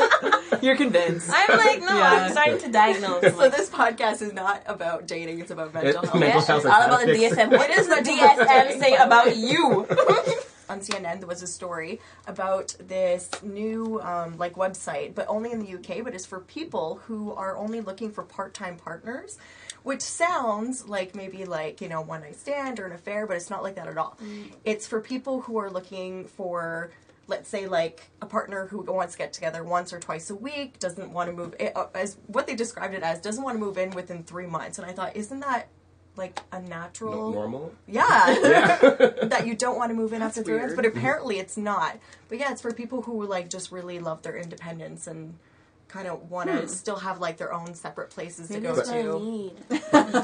You're 0.64 0.78
convinced. 0.78 1.30
I'm 1.32 1.58
like, 1.58 1.80
no, 1.82 1.88
Yeah. 1.98 2.12
I'm 2.26 2.32
starting 2.32 2.58
to 2.60 2.72
diagnose. 2.72 3.22
so 3.24 3.38
Like, 3.38 3.56
this 3.56 3.70
podcast 3.70 4.22
is 4.22 4.34
not 4.34 4.64
about 4.66 5.08
dating; 5.08 5.40
it's 5.40 5.52
about 5.52 5.74
mental 5.74 5.90
It- 5.90 5.96
health. 6.10 6.20
mental 6.20 6.42
health 6.42 6.66
it's 6.66 6.74
all 6.74 6.82
about 6.84 7.06
the 7.06 7.14
DSM. 7.14 7.52
What 7.52 7.70
does 7.70 7.88
the 7.88 7.96
DSM 7.96 8.80
say 8.80 8.96
about 8.96 9.36
you? 9.36 9.88
on 10.70 10.80
CNN 10.80 11.20
there 11.20 11.28
was 11.28 11.44
a 11.44 11.48
story 11.48 12.00
about 12.26 12.74
this 12.80 13.30
new 13.44 14.00
um, 14.02 14.38
like 14.38 14.54
website, 14.56 15.14
but 15.14 15.26
only 15.28 15.52
in 15.52 15.60
the 15.60 15.74
UK. 15.76 16.04
But 16.04 16.16
it's 16.16 16.26
for 16.26 16.40
people 16.40 17.02
who 17.06 17.34
are 17.34 17.58
only 17.58 17.82
looking 17.82 18.10
for 18.12 18.24
part-time 18.24 18.78
partners, 18.78 19.38
which 19.84 20.02
sounds 20.02 20.88
like 20.88 21.14
maybe 21.16 21.44
like 21.44 21.82
you 21.82 21.90
know 21.90 22.00
one 22.02 22.22
night 22.22 22.38
stand 22.38 22.80
or 22.80 22.86
an 22.86 22.94
affair, 22.94 23.28
but 23.28 23.36
it's 23.36 23.50
not 23.50 23.62
like 23.64 23.76
that 23.76 23.88
at 23.88 23.98
all. 23.98 24.18
It's 24.64 24.88
for 24.88 25.02
people 25.02 25.42
who 25.42 25.58
are 25.58 25.70
looking 25.70 26.26
for. 26.26 26.92
Let's 27.34 27.50
say 27.50 27.66
like 27.68 28.12
a 28.22 28.28
partner 28.28 28.68
who 28.68 28.82
wants 28.84 29.14
to 29.14 29.18
get 29.18 29.34
together 29.34 29.64
once 29.64 29.92
or 29.92 30.00
twice 30.00 30.30
a 30.30 30.36
week 30.36 30.78
doesn't 30.78 31.12
want 31.12 31.32
to 31.32 31.36
move 31.36 31.56
it, 31.60 31.76
uh, 31.76 31.88
as 31.96 32.18
what 32.28 32.46
they 32.46 32.54
described 32.54 32.94
it 32.94 33.02
as 33.02 33.20
doesn't 33.22 33.44
want 33.44 33.56
to 33.56 33.60
move 33.60 33.76
in 33.80 33.90
within 33.90 34.24
three 34.24 34.46
months, 34.46 34.78
and 34.78 34.86
I 34.88 34.94
thought, 34.94 35.16
isn't 35.16 35.40
that 35.40 35.68
like 36.16 36.40
a 36.52 36.62
natural 36.62 37.32
No- 37.32 37.40
normal. 37.40 37.74
yeah. 37.88 38.36
Yeah. 38.44 38.78
that 39.24 39.48
you 39.48 39.56
don't 39.56 39.78
want 39.80 39.90
to 39.90 39.96
move 39.96 40.14
in 40.14 40.22
after 40.22 40.44
three 40.44 40.60
months, 40.60 40.76
but 40.76 40.86
apparently 40.86 41.40
it's 41.40 41.58
not. 41.58 41.98
But 42.30 42.38
yeah, 42.38 42.52
it's 42.52 42.62
for 42.62 42.72
people 42.72 43.02
who 43.02 43.26
like 43.26 43.50
just 43.50 43.72
really 43.72 43.98
love 43.98 44.22
their 44.22 44.38
independence 44.38 45.08
and 45.08 45.40
kind 45.88 46.08
of 46.08 46.30
want 46.32 46.50
to 46.50 46.58
hmm. 46.62 46.68
still 46.68 46.96
have 46.96 47.20
like 47.20 47.38
their 47.38 47.54
own 47.54 47.76
separate 47.76 48.10
places 48.10 48.50
Maybe 48.50 48.62
to 48.62 48.68
go 48.70 48.76
that's 48.76 48.90
what 48.90 48.98
I 48.98 49.02
to. 49.04 49.20
need. 49.20 49.52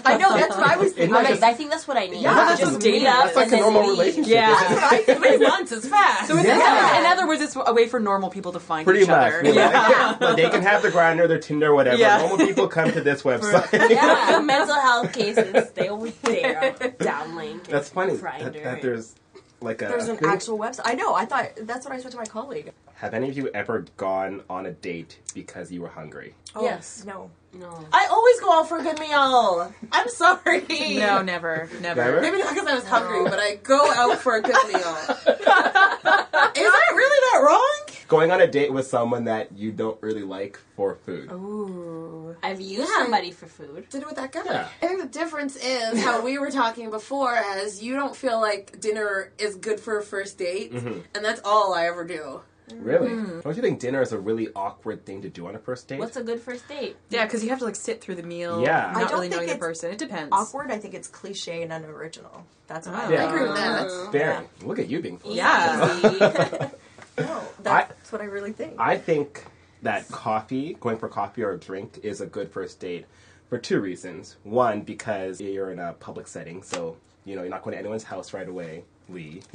I 0.05 0.17
know 0.17 0.35
that's 0.35 0.55
what 0.55 0.67
I 0.67 0.77
was 0.77 0.87
Isn't 0.87 0.97
thinking. 0.97 1.11
that 1.11 1.17
I'm 1.19 1.23
like, 1.23 1.27
just- 1.27 1.43
I 1.43 1.53
think 1.53 1.69
that's 1.69 1.87
what 1.87 1.97
I 1.97 2.07
need. 2.07 2.21
Yeah, 2.21 2.33
just 2.33 2.47
that's 2.47 2.59
just 2.61 2.73
meet 2.73 2.91
dating. 2.91 3.07
up 3.07 3.23
That's 3.25 3.35
like 3.35 3.45
and 3.45 3.53
a 3.53 3.55
then 3.57 3.61
normal 3.61 3.81
leave. 3.89 3.99
relationship. 3.99 4.33
Yeah. 4.33 4.71
isn't 4.71 5.09
it? 5.09 5.17
Three 5.19 5.37
months 5.47 5.71
is 5.71 5.87
fast. 5.87 6.27
So 6.27 6.37
it's, 6.37 6.47
Yeah. 6.47 6.99
in 6.99 7.05
other 7.05 7.27
words, 7.27 7.41
it's 7.41 7.55
a 7.55 7.73
way 7.73 7.87
for 7.87 7.99
normal 7.99 8.29
people 8.29 8.51
to 8.53 8.59
find 8.59 8.85
Pretty 8.85 9.01
each 9.01 9.07
much. 9.07 9.33
other. 9.33 9.47
you 9.47 9.53
know, 9.55 9.61
Yeah. 9.61 10.33
they 10.35 10.49
can 10.49 10.61
have 10.63 10.81
the 10.81 10.89
Grindr, 10.89 11.27
their 11.27 11.39
Tinder, 11.39 11.73
whatever. 11.73 11.97
Yeah. 11.97 12.17
Normal 12.17 12.45
people 12.47 12.67
come 12.67 12.91
to 12.91 13.01
this 13.01 13.21
website. 13.23 13.89
Yeah, 13.89 14.41
mental 14.43 14.75
health 14.75 15.13
cases 15.13 15.69
stay 15.69 15.89
over 15.89 16.09
there. 16.23 16.71
Downlink. 16.99 17.65
That's 17.65 17.89
funny 17.89 18.15
that, 18.15 18.53
that 18.53 18.81
there's 18.81 19.15
like 19.61 19.81
a. 19.81 19.87
There's 19.87 20.07
an 20.07 20.17
thing- 20.17 20.29
actual 20.29 20.57
website. 20.57 20.81
I 20.85 20.93
know. 20.93 21.13
I 21.15 21.25
thought 21.25 21.51
that's 21.61 21.85
what 21.85 21.93
I 21.93 21.99
said 21.99 22.11
to 22.11 22.17
my 22.17 22.25
colleague. 22.25 22.71
Have 22.95 23.13
any 23.13 23.29
of 23.29 23.37
you 23.37 23.49
ever 23.53 23.85
gone 23.97 24.41
on 24.49 24.65
a 24.65 24.71
date 24.71 25.19
because 25.33 25.71
you 25.71 25.81
were 25.81 25.87
hungry? 25.89 26.35
Oh, 26.55 26.63
Yes. 26.63 27.03
No. 27.05 27.31
No. 27.53 27.85
I 27.91 28.07
always 28.11 28.39
go 28.41 28.51
out 28.59 28.69
for 28.69 28.77
a 28.77 28.83
good 28.83 28.99
meal. 28.99 29.73
I'm 29.91 30.07
sorry. 30.09 30.63
No, 30.99 31.21
never, 31.21 31.69
never. 31.81 32.01
Never? 32.03 32.21
Maybe 32.21 32.37
not 32.37 32.53
because 32.53 32.67
I 32.67 32.75
was 32.75 32.85
hungry, 32.85 33.23
but 33.23 33.39
I 33.39 33.55
go 33.55 33.91
out 33.91 34.19
for 34.19 34.35
a 34.35 34.41
good 34.41 34.55
meal. 34.67 34.79
Is 34.79 35.45
that 35.45 36.93
really 36.95 37.19
that 37.31 37.41
wrong? 37.43 37.79
Going 38.07 38.31
on 38.31 38.41
a 38.41 38.47
date 38.47 38.71
with 38.73 38.87
someone 38.87 39.25
that 39.25 39.51
you 39.55 39.71
don't 39.71 40.01
really 40.01 40.23
like 40.23 40.59
for 40.75 40.95
food. 40.95 41.31
Ooh. 41.31 42.35
I've 42.41 42.59
used 42.61 42.89
Yeah. 42.89 43.03
somebody 43.03 43.31
for 43.31 43.45
food. 43.47 43.87
Did 43.89 44.01
it 44.01 44.07
with 44.07 44.15
that 44.15 44.31
guy. 44.31 44.41
Yeah. 44.45 44.67
I 44.81 44.87
think 44.87 45.01
the 45.01 45.07
difference 45.19 45.55
is 45.55 46.01
how 46.03 46.21
we 46.21 46.37
were 46.39 46.49
talking 46.51 46.89
before, 46.89 47.35
as 47.35 47.83
you 47.83 47.95
don't 47.95 48.15
feel 48.15 48.39
like 48.39 48.79
dinner 48.79 49.31
is 49.37 49.55
good 49.55 49.79
for 49.79 49.97
a 49.99 50.03
first 50.03 50.37
date, 50.37 50.73
Mhm. 50.73 51.03
and 51.13 51.23
that's 51.25 51.41
all 51.45 51.73
I 51.73 51.85
ever 51.87 52.03
do. 52.03 52.41
Really? 52.75 53.09
Mm-hmm. 53.09 53.39
Don't 53.41 53.55
you 53.55 53.61
think 53.61 53.79
dinner 53.79 54.01
is 54.01 54.11
a 54.11 54.19
really 54.19 54.49
awkward 54.55 55.05
thing 55.05 55.21
to 55.23 55.29
do 55.29 55.47
on 55.47 55.55
a 55.55 55.59
first 55.59 55.87
date? 55.87 55.99
What's 55.99 56.17
a 56.17 56.23
good 56.23 56.41
first 56.41 56.67
date? 56.67 56.95
Yeah, 57.09 57.25
because 57.25 57.43
you 57.43 57.49
have 57.49 57.59
to 57.59 57.65
like 57.65 57.75
sit 57.75 58.01
through 58.01 58.15
the 58.15 58.23
meal. 58.23 58.61
Yeah. 58.61 58.87
I 58.87 58.93
Not 58.93 59.01
don't 59.01 59.11
really 59.11 59.29
think 59.29 59.41
knowing 59.41 59.47
the 59.49 59.57
person. 59.57 59.91
It 59.91 59.97
depends. 59.97 60.29
Awkward. 60.31 60.71
I 60.71 60.77
think 60.77 60.93
it's 60.93 61.07
cliche 61.07 61.63
and 61.63 61.73
unoriginal. 61.73 62.45
That's 62.67 62.87
what 62.87 62.95
I 62.95 63.05
Oh. 63.05 63.09
Yeah. 63.09 63.25
I 63.25 63.29
agree 63.29 63.47
with 63.47 63.55
that. 63.57 64.11
Very. 64.11 64.45
Look 64.61 64.79
at 64.79 64.89
you 64.89 65.01
being. 65.01 65.17
full. 65.17 65.35
Yeah. 65.35 66.69
No, 67.17 67.41
that's 67.61 68.11
what 68.13 68.21
I 68.21 68.25
really 68.25 68.53
think. 68.53 68.75
I 68.79 68.97
think 68.97 69.43
that 69.81 70.07
coffee, 70.09 70.77
going 70.79 70.97
for 70.97 71.09
coffee 71.09 71.43
or 71.43 71.51
a 71.51 71.59
drink, 71.59 71.99
is 72.03 72.21
a 72.21 72.25
good 72.25 72.49
first 72.49 72.79
date 72.79 73.05
for 73.49 73.57
two 73.57 73.81
reasons. 73.81 74.37
One, 74.43 74.81
because 74.81 75.41
you're 75.41 75.71
in 75.71 75.79
a 75.79 75.93
public 75.93 76.27
setting, 76.27 76.63
so 76.63 76.95
you 77.25 77.35
know 77.35 77.41
you're 77.41 77.51
not 77.51 77.63
going 77.63 77.73
to 77.73 77.77
anyone's 77.79 78.03
house 78.03 78.31
right 78.33 78.47
away. 78.47 78.85
Leigh. 79.09 79.41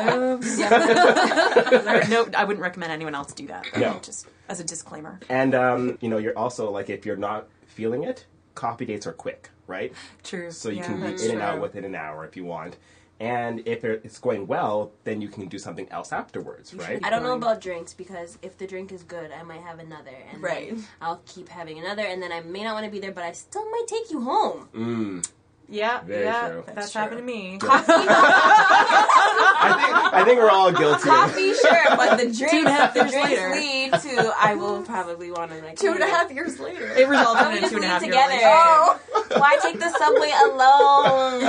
Um, 0.00 0.40
yeah. 0.56 2.06
no, 2.10 2.28
I 2.36 2.44
wouldn't 2.44 2.62
recommend 2.62 2.92
anyone 2.92 3.14
else 3.14 3.32
do 3.32 3.46
that. 3.48 3.66
No. 3.76 3.98
Just 4.02 4.26
as 4.48 4.60
a 4.60 4.64
disclaimer. 4.64 5.20
and 5.28 5.54
um, 5.54 5.98
you 6.00 6.08
know 6.08 6.18
you're 6.18 6.36
also 6.38 6.70
like 6.70 6.90
if 6.90 7.04
you're 7.06 7.16
not 7.16 7.48
feeling 7.66 8.04
it, 8.04 8.26
coffee 8.54 8.84
dates 8.86 9.06
are 9.06 9.12
quick, 9.12 9.50
right? 9.66 9.92
True. 10.22 10.50
So 10.50 10.68
you 10.70 10.76
Yeah, 10.78 10.86
can 10.86 10.96
be 11.00 11.06
in 11.06 11.10
that's 11.12 11.26
and 11.28 11.40
out 11.42 11.60
within 11.60 11.84
an 11.84 11.94
hour 11.94 12.24
if 12.24 12.36
you 12.36 12.44
want. 12.44 12.76
And 13.20 13.66
if 13.68 13.84
it's 13.84 14.18
going 14.18 14.46
well, 14.46 14.92
then 15.04 15.20
you 15.20 15.28
can 15.28 15.46
do 15.46 15.58
something 15.58 15.86
else 15.90 16.10
afterwards, 16.10 16.72
right? 16.72 16.98
I 17.04 17.10
don't 17.10 17.22
know 17.22 17.34
about 17.36 17.60
drinks 17.60 17.92
because 17.92 18.38
if 18.40 18.56
the 18.56 18.66
drink 18.66 18.92
is 18.92 19.02
good, 19.02 19.30
I 19.30 19.42
might 19.42 19.60
have 19.60 19.78
another, 19.78 20.10
and 20.32 20.42
Right. 20.42 20.70
then 20.70 20.84
I'll 21.02 21.20
keep 21.26 21.50
having 21.50 21.78
another, 21.78 22.00
and 22.02 22.22
then 22.22 22.32
I 22.32 22.40
may 22.40 22.64
not 22.64 22.72
want 22.72 22.86
to 22.86 22.90
be 22.90 22.98
there, 22.98 23.12
but 23.12 23.22
I 23.24 23.32
still 23.32 23.70
might 23.70 23.84
take 23.86 24.10
you 24.10 24.22
home. 24.22 24.68
Mm. 24.74 25.30
Yeah, 25.70 26.00
Very 26.02 26.24
yeah, 26.24 26.48
true. 26.48 26.62
that's, 26.66 26.76
That's 26.76 26.92
happened 26.94 27.18
to 27.20 27.24
me. 27.24 27.58
I 27.62 27.78
think 27.80 28.08
I 28.10 30.10
I 30.20 30.24
think 30.24 30.38
we're 30.40 30.50
all 30.50 30.72
guilty. 30.72 31.08
Coffee, 31.08 31.54
sure, 31.54 31.84
but 31.96 32.16
the 32.16 32.24
drinks, 32.36 32.52
and 32.52 32.66
a 32.66 32.70
half 32.72 32.92
the 32.94 33.00
years 33.00 33.12
drinks 33.12 33.30
later. 33.30 33.50
lead 33.54 33.92
to 33.92 34.32
I 34.38 34.54
will 34.56 34.82
probably 34.82 35.30
want 35.30 35.52
to 35.52 35.58
like 35.62 35.78
Two 35.78 35.92
and 35.92 36.02
a 36.02 36.06
half 36.06 36.32
years 36.32 36.58
later. 36.58 36.90
It 36.96 37.06
resulted 37.08 37.46
Why 37.46 37.54
in 37.56 37.62
don't 37.62 37.72
a 37.72 37.76
we 37.76 37.76
two 37.76 37.76
and 37.76 37.84
a 37.84 37.88
just 37.88 37.92
half 37.92 38.02
year 38.02 38.12
together? 38.12 38.34
relationship. 38.34 39.00
Oh. 39.14 39.26
Why 39.38 39.56
take 39.62 39.78
the 39.78 39.90
subway 39.96 40.32
alone? 40.48 41.40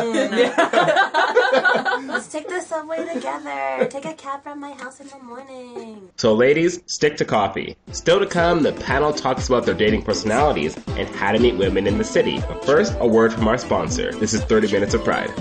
Let's 2.07 2.27
take 2.27 2.47
the 2.47 2.61
subway 2.61 3.05
together. 3.13 3.87
Take 3.89 4.05
a 4.05 4.13
cab 4.13 4.43
from 4.43 4.59
my 4.59 4.71
house 4.73 4.99
in 4.99 5.07
the 5.07 5.17
morning. 5.19 6.09
So, 6.17 6.33
ladies, 6.33 6.79
stick 6.85 7.17
to 7.17 7.25
coffee. 7.25 7.75
Still 7.91 8.19
to 8.19 8.27
come, 8.27 8.61
the 8.63 8.73
panel 8.73 9.13
talks 9.13 9.47
about 9.47 9.65
their 9.65 9.73
dating 9.73 10.03
personalities 10.03 10.77
and 10.89 11.07
how 11.15 11.31
to 11.31 11.39
meet 11.39 11.55
women 11.55 11.87
in 11.87 11.97
the 11.97 12.03
city. 12.03 12.39
But 12.47 12.63
first, 12.65 12.93
a 12.99 13.07
word 13.07 13.33
from 13.33 13.47
our 13.47 13.57
sponsor. 13.57 14.10
This 14.19 14.33
is 14.33 14.43
30 14.43 14.71
Minutes 14.71 14.93
of 14.93 15.03
Pride. 15.03 15.31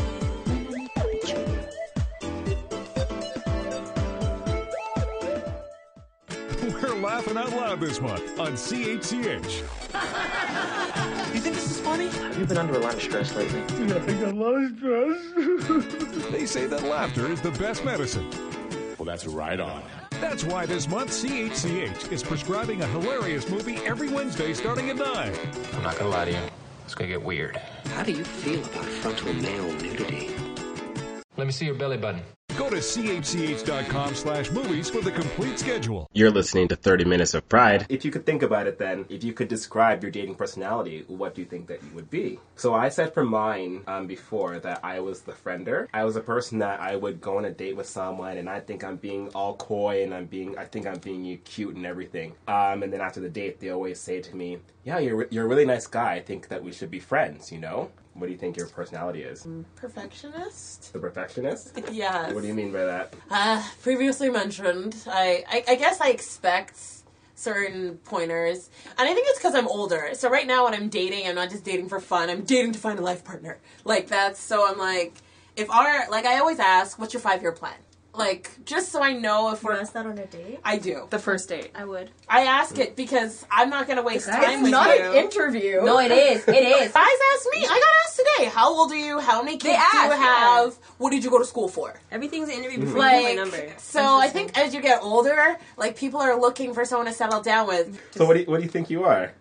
We're 6.63 6.95
laughing 7.01 7.37
out 7.37 7.51
loud 7.51 7.81
this 7.81 8.01
month 8.01 8.39
on 8.39 8.53
CHCH. 8.53 9.63
You 11.31 11.39
think 11.39 11.55
this 11.55 11.71
is 11.71 11.79
funny? 11.79 12.09
Have 12.09 12.39
you 12.39 12.45
been 12.45 12.59
under 12.59 12.75
a 12.75 12.79
lot 12.81 12.95
of 12.95 13.03
stress 13.03 13.33
lately? 13.37 13.61
Yeah, 13.61 13.95
I 13.95 14.01
think 14.01 14.21
a 14.27 14.31
lot 14.31 14.55
of 14.57 14.77
stress. 14.77 16.31
They 16.33 16.45
say 16.45 16.67
that 16.67 16.83
laughter 16.83 17.31
is 17.31 17.41
the 17.41 17.53
best 17.53 17.85
medicine. 17.85 18.29
Well, 18.99 19.07
that's 19.07 19.27
right 19.27 19.61
on. 19.61 19.83
That's 20.21 20.43
why 20.43 20.67
this 20.67 20.89
month 20.89 21.11
CHCH 21.11 22.11
is 22.11 22.23
prescribing 22.25 22.83
a 22.83 22.87
hilarious 22.89 23.49
movie 23.49 23.77
every 23.87 24.09
Wednesday 24.09 24.53
starting 24.55 24.91
at 24.91 24.97
9. 24.97 25.07
I'm 25.75 25.83
not 25.85 25.97
gonna 25.99 26.11
lie 26.11 26.25
to 26.27 26.33
you. 26.33 26.39
It's 26.91 26.97
gonna 26.97 27.07
get 27.07 27.23
weird. 27.23 27.57
How 27.95 28.03
do 28.03 28.11
you 28.11 28.25
feel 28.25 28.59
about 28.65 28.85
frontal 28.85 29.33
male 29.35 29.73
nudity? 29.75 30.35
Let 31.37 31.47
me 31.47 31.53
see 31.53 31.67
your 31.67 31.77
belly 31.77 31.99
button. 31.99 32.21
Go 32.61 32.69
to 32.69 32.77
chch.com 32.77 34.15
slash 34.15 34.51
movies 34.51 34.91
for 34.91 35.01
the 35.01 35.11
complete 35.11 35.59
schedule. 35.59 36.07
You're 36.13 36.31
listening 36.31 36.69
to 36.69 36.77
30 36.77 37.07
Minutes 37.07 37.33
of 37.33 37.49
Pride. 37.49 37.87
If 37.89 38.05
you 38.05 38.11
could 38.11 38.27
think 38.27 38.43
about 38.43 38.67
it 38.67 38.77
then, 38.77 39.07
if 39.09 39.25
you 39.25 39.33
could 39.33 39.49
describe 39.49 40.03
your 40.03 40.13
dating 40.13 40.35
personality, 40.35 41.07
what 41.09 41.35
do 41.35 41.41
you 41.41 41.47
think 41.47 41.69
that 41.69 41.83
you 41.83 41.89
would 41.95 42.11
be? 42.11 42.39
So 42.57 42.75
I 42.75 42.91
said 42.91 43.15
for 43.15 43.25
mine 43.25 43.81
um, 43.87 44.07
before 44.07 44.59
that 44.59 44.81
I 44.85 45.01
was 45.01 45.23
the 45.23 45.33
friender. 45.33 45.89
I 45.95 46.05
was 46.05 46.17
a 46.17 46.21
person 46.21 46.59
that 46.59 46.81
I 46.81 46.97
would 46.97 47.23
go 47.23 47.39
on 47.39 47.47
a 47.47 47.51
date 47.51 47.79
with 47.79 47.89
someone 47.89 48.37
and 48.37 48.47
I 48.47 48.61
think 48.61 48.85
I'm 48.85 48.97
being 48.97 49.31
all 49.31 49.55
coy 49.55 50.03
and 50.03 50.13
I'm 50.13 50.27
being, 50.27 50.59
I 50.59 50.67
think 50.67 50.87
I'm 50.87 50.99
being 50.99 51.39
cute 51.47 51.77
and 51.77 51.87
everything. 51.87 52.35
Um, 52.47 52.83
and 52.83 52.93
then 52.93 53.01
after 53.01 53.21
the 53.21 53.31
date, 53.31 53.61
they 53.61 53.71
always 53.71 53.99
say 53.99 54.21
to 54.21 54.37
me, 54.37 54.59
yeah, 54.85 54.99
you're, 54.99 55.27
you're 55.31 55.47
a 55.47 55.49
really 55.49 55.65
nice 55.65 55.87
guy. 55.87 56.13
I 56.13 56.21
think 56.21 56.49
that 56.49 56.63
we 56.63 56.73
should 56.73 56.91
be 56.91 57.01
friends, 57.01 57.51
you 57.51 57.59
know? 57.59 57.91
What 58.21 58.27
do 58.27 58.33
you 58.33 58.39
think 58.39 58.59
your 58.59 58.67
personality 58.67 59.23
is? 59.23 59.47
Perfectionist? 59.77 60.93
The 60.93 60.99
perfectionist? 60.99 61.81
Yes. 61.91 62.35
What 62.35 62.43
do 62.43 62.49
you 62.49 62.55
mean 62.55 62.71
by 62.71 62.85
that? 62.85 63.15
Uh, 63.31 63.63
previously 63.83 64.29
mentioned, 64.29 64.95
I, 65.07 65.43
I, 65.49 65.65
I 65.69 65.75
guess 65.77 66.01
I 66.03 66.11
expect 66.11 66.79
certain 67.35 67.97
pointers. 68.05 68.69
And 68.99 69.09
I 69.09 69.15
think 69.15 69.27
it's 69.31 69.39
because 69.39 69.55
I'm 69.55 69.67
older. 69.67 70.11
So 70.13 70.29
right 70.29 70.47
now 70.47 70.65
when 70.65 70.75
I'm 70.75 70.91
dating, 70.91 71.27
I'm 71.27 71.35
not 71.35 71.49
just 71.49 71.65
dating 71.65 71.89
for 71.89 71.99
fun. 71.99 72.29
I'm 72.29 72.43
dating 72.43 72.73
to 72.73 72.79
find 72.79 72.99
a 72.99 73.03
life 73.03 73.25
partner. 73.25 73.59
Like 73.85 74.09
that's, 74.09 74.39
so 74.39 74.69
I'm 74.71 74.77
like, 74.79 75.15
if 75.57 75.71
our, 75.71 76.09
like 76.11 76.27
I 76.27 76.39
always 76.39 76.59
ask, 76.59 76.99
what's 76.99 77.15
your 77.15 77.23
five 77.23 77.41
year 77.41 77.53
plan? 77.53 77.75
Like, 78.13 78.51
just 78.65 78.91
so 78.91 79.01
I 79.03 79.13
know 79.13 79.53
if 79.53 79.63
You 79.63 79.69
we're. 79.69 79.81
ask 79.81 79.93
that 79.93 80.05
on 80.05 80.19
a 80.19 80.27
date? 80.27 80.59
I 80.65 80.79
do. 80.79 81.07
The 81.11 81.19
first 81.19 81.49
date. 81.49 81.71
I 81.77 81.85
would. 81.85 82.11
I 82.29 82.41
ask 82.47 82.77
it 82.79 82.97
because 82.97 83.47
I'm 83.51 83.71
not 83.71 83.87
gonna 83.87 84.03
waste 84.03 84.29
time 84.29 84.43
It's 84.43 84.63
with 84.63 84.71
not 84.73 84.97
you. 84.99 85.05
an 85.05 85.15
interview. 85.17 85.81
No, 85.85 85.99
it 86.01 86.11
is. 86.11 86.47
It 86.49 86.51
is. 86.55 86.93
Guys 86.93 87.19
ask 87.35 87.47
me. 87.53 87.65
I 87.65 87.69
got 87.69 87.83
asked 88.07 88.17
today. 88.37 88.45
How 88.51 88.69
old 88.75 88.91
are 88.91 88.97
you? 88.97 89.21
How 89.21 89.43
many 89.43 89.59
kids 89.59 89.63
They 89.63 89.69
do 89.93 89.97
you 90.07 90.13
ask, 90.13 90.17
have? 90.17 90.75
What 90.99 91.11
did 91.11 91.23
you 91.23 91.31
go 91.31 91.39
to 91.39 91.45
school 91.45 91.69
for? 91.69 92.01
Everything's 92.11 92.49
an 92.49 92.57
interview 92.57 92.81
before 92.81 93.05
you 93.05 93.11
get 93.11 93.23
Like, 93.23 93.37
my 93.37 93.43
number. 93.43 93.75
so 93.79 94.03
I 94.19 94.29
think 94.29 94.59
as 94.59 94.75
you 94.75 94.83
get 94.83 95.03
older, 95.03 95.57
like 95.77 95.97
people 95.97 96.21
are 96.21 96.39
looking 96.39 96.75
for 96.75 96.85
someone 96.85 97.07
to 97.07 97.13
settle 97.13 97.41
down 97.43 97.69
with. 97.69 98.01
So 98.17 98.25
what 98.27 98.35
do 98.35 98.41
you, 98.41 98.47
what 98.47 98.57
do 98.59 98.65
you 98.65 98.71
think 98.71 98.91
you 98.91 99.05
are? 99.05 99.33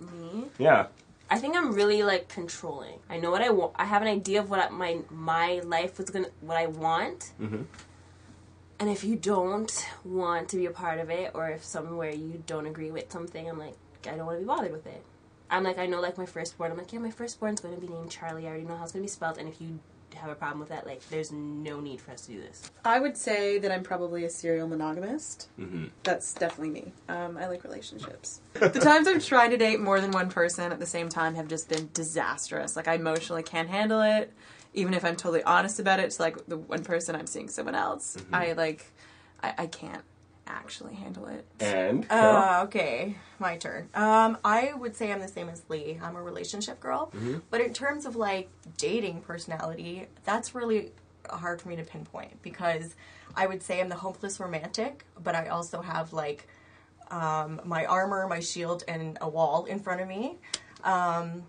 Me? 0.00 0.44
Yeah. 0.58 0.86
I 1.30 1.38
think 1.38 1.56
I'm 1.56 1.72
really 1.72 2.02
like 2.02 2.28
controlling. 2.28 2.98
I 3.10 3.18
know 3.18 3.30
what 3.30 3.42
I 3.42 3.50
want. 3.50 3.72
I 3.76 3.84
have 3.84 4.02
an 4.02 4.08
idea 4.08 4.40
of 4.40 4.48
what 4.50 4.60
I- 4.60 4.68
my 4.70 4.98
my 5.10 5.60
life 5.64 5.98
was 5.98 6.08
gonna, 6.10 6.28
what 6.40 6.56
I 6.56 6.66
want. 6.66 7.32
Mm-hmm. 7.40 7.62
And 8.84 8.92
if 8.92 9.02
you 9.02 9.16
don't 9.16 9.88
want 10.04 10.50
to 10.50 10.58
be 10.58 10.66
a 10.66 10.70
part 10.70 10.98
of 10.98 11.08
it, 11.08 11.30
or 11.32 11.48
if 11.48 11.64
somewhere 11.64 12.10
you 12.10 12.42
don't 12.46 12.66
agree 12.66 12.90
with 12.90 13.10
something, 13.10 13.48
I'm 13.48 13.58
like, 13.58 13.72
I 14.06 14.10
don't 14.10 14.26
want 14.26 14.36
to 14.36 14.40
be 14.42 14.46
bothered 14.46 14.72
with 14.72 14.86
it. 14.86 15.02
I'm 15.48 15.64
like, 15.64 15.78
I 15.78 15.86
know, 15.86 16.02
like 16.02 16.18
my 16.18 16.26
firstborn. 16.26 16.70
I'm 16.70 16.76
like, 16.76 16.92
yeah, 16.92 16.98
my 16.98 17.10
firstborn's 17.10 17.60
going 17.60 17.74
to 17.74 17.80
be 17.80 17.88
named 17.88 18.10
Charlie. 18.10 18.44
I 18.44 18.50
already 18.50 18.64
know 18.64 18.76
how 18.76 18.82
it's 18.82 18.92
going 18.92 19.02
to 19.02 19.06
be 19.06 19.10
spelled. 19.10 19.38
And 19.38 19.48
if 19.48 19.58
you 19.58 19.78
have 20.16 20.28
a 20.28 20.34
problem 20.34 20.60
with 20.60 20.68
that, 20.68 20.84
like, 20.84 21.00
there's 21.08 21.32
no 21.32 21.80
need 21.80 22.02
for 22.02 22.10
us 22.10 22.26
to 22.26 22.32
do 22.32 22.42
this. 22.42 22.70
I 22.84 23.00
would 23.00 23.16
say 23.16 23.56
that 23.56 23.72
I'm 23.72 23.84
probably 23.84 24.26
a 24.26 24.28
serial 24.28 24.68
monogamist. 24.68 25.48
Mm-hmm. 25.58 25.86
That's 26.02 26.34
definitely 26.34 26.82
me. 26.82 26.92
Um, 27.08 27.38
I 27.38 27.46
like 27.46 27.64
relationships. 27.64 28.42
the 28.52 28.68
times 28.68 29.08
I've 29.08 29.24
tried 29.24 29.48
to 29.48 29.56
date 29.56 29.80
more 29.80 29.98
than 29.98 30.10
one 30.10 30.28
person 30.28 30.70
at 30.70 30.78
the 30.78 30.84
same 30.84 31.08
time 31.08 31.36
have 31.36 31.48
just 31.48 31.70
been 31.70 31.88
disastrous. 31.94 32.76
Like 32.76 32.86
I 32.86 32.96
emotionally 32.96 33.44
can't 33.44 33.70
handle 33.70 34.02
it. 34.02 34.30
Even 34.74 34.92
if 34.94 35.04
I'm 35.04 35.16
totally 35.16 35.42
honest 35.44 35.78
about 35.80 36.00
it, 36.00 36.10
to 36.10 36.22
like 36.22 36.46
the 36.46 36.56
one 36.58 36.82
person 36.84 37.14
I'm 37.14 37.26
seeing 37.26 37.48
someone 37.48 37.74
else. 37.74 38.16
Mm-hmm. 38.18 38.34
I 38.34 38.52
like, 38.52 38.84
I, 39.42 39.54
I 39.58 39.66
can't 39.66 40.02
actually 40.46 40.94
handle 40.94 41.26
it. 41.26 41.46
And 41.60 42.06
Uh, 42.10 42.62
okay, 42.64 43.16
my 43.38 43.56
turn. 43.56 43.88
Um, 43.94 44.36
I 44.44 44.74
would 44.74 44.94
say 44.96 45.10
I'm 45.12 45.20
the 45.20 45.28
same 45.28 45.48
as 45.48 45.62
Leigh. 45.68 45.98
I'm 46.02 46.16
a 46.16 46.22
relationship 46.22 46.80
girl, 46.80 47.10
Mhm. 47.14 47.40
but 47.50 47.60
in 47.60 47.72
terms 47.72 48.04
of 48.04 48.14
like 48.16 48.50
dating 48.76 49.22
personality, 49.22 50.06
that's 50.24 50.54
really 50.54 50.92
hard 51.30 51.62
for 51.62 51.68
me 51.70 51.76
to 51.76 51.82
pinpoint 51.84 52.42
because 52.42 52.94
I 53.34 53.46
would 53.46 53.62
say 53.62 53.80
I'm 53.80 53.88
the 53.88 53.94
hopeless 53.96 54.38
romantic, 54.38 55.06
but 55.22 55.34
I 55.34 55.48
also 55.48 55.80
have 55.80 56.12
like 56.12 56.46
um, 57.10 57.60
my 57.64 57.84
armor, 57.86 58.26
my 58.26 58.40
shield, 58.40 58.82
and 58.88 59.16
a 59.20 59.28
wall 59.28 59.64
in 59.66 59.78
front 59.78 60.00
of 60.00 60.08
me. 60.08 60.36
Um, 60.82 61.44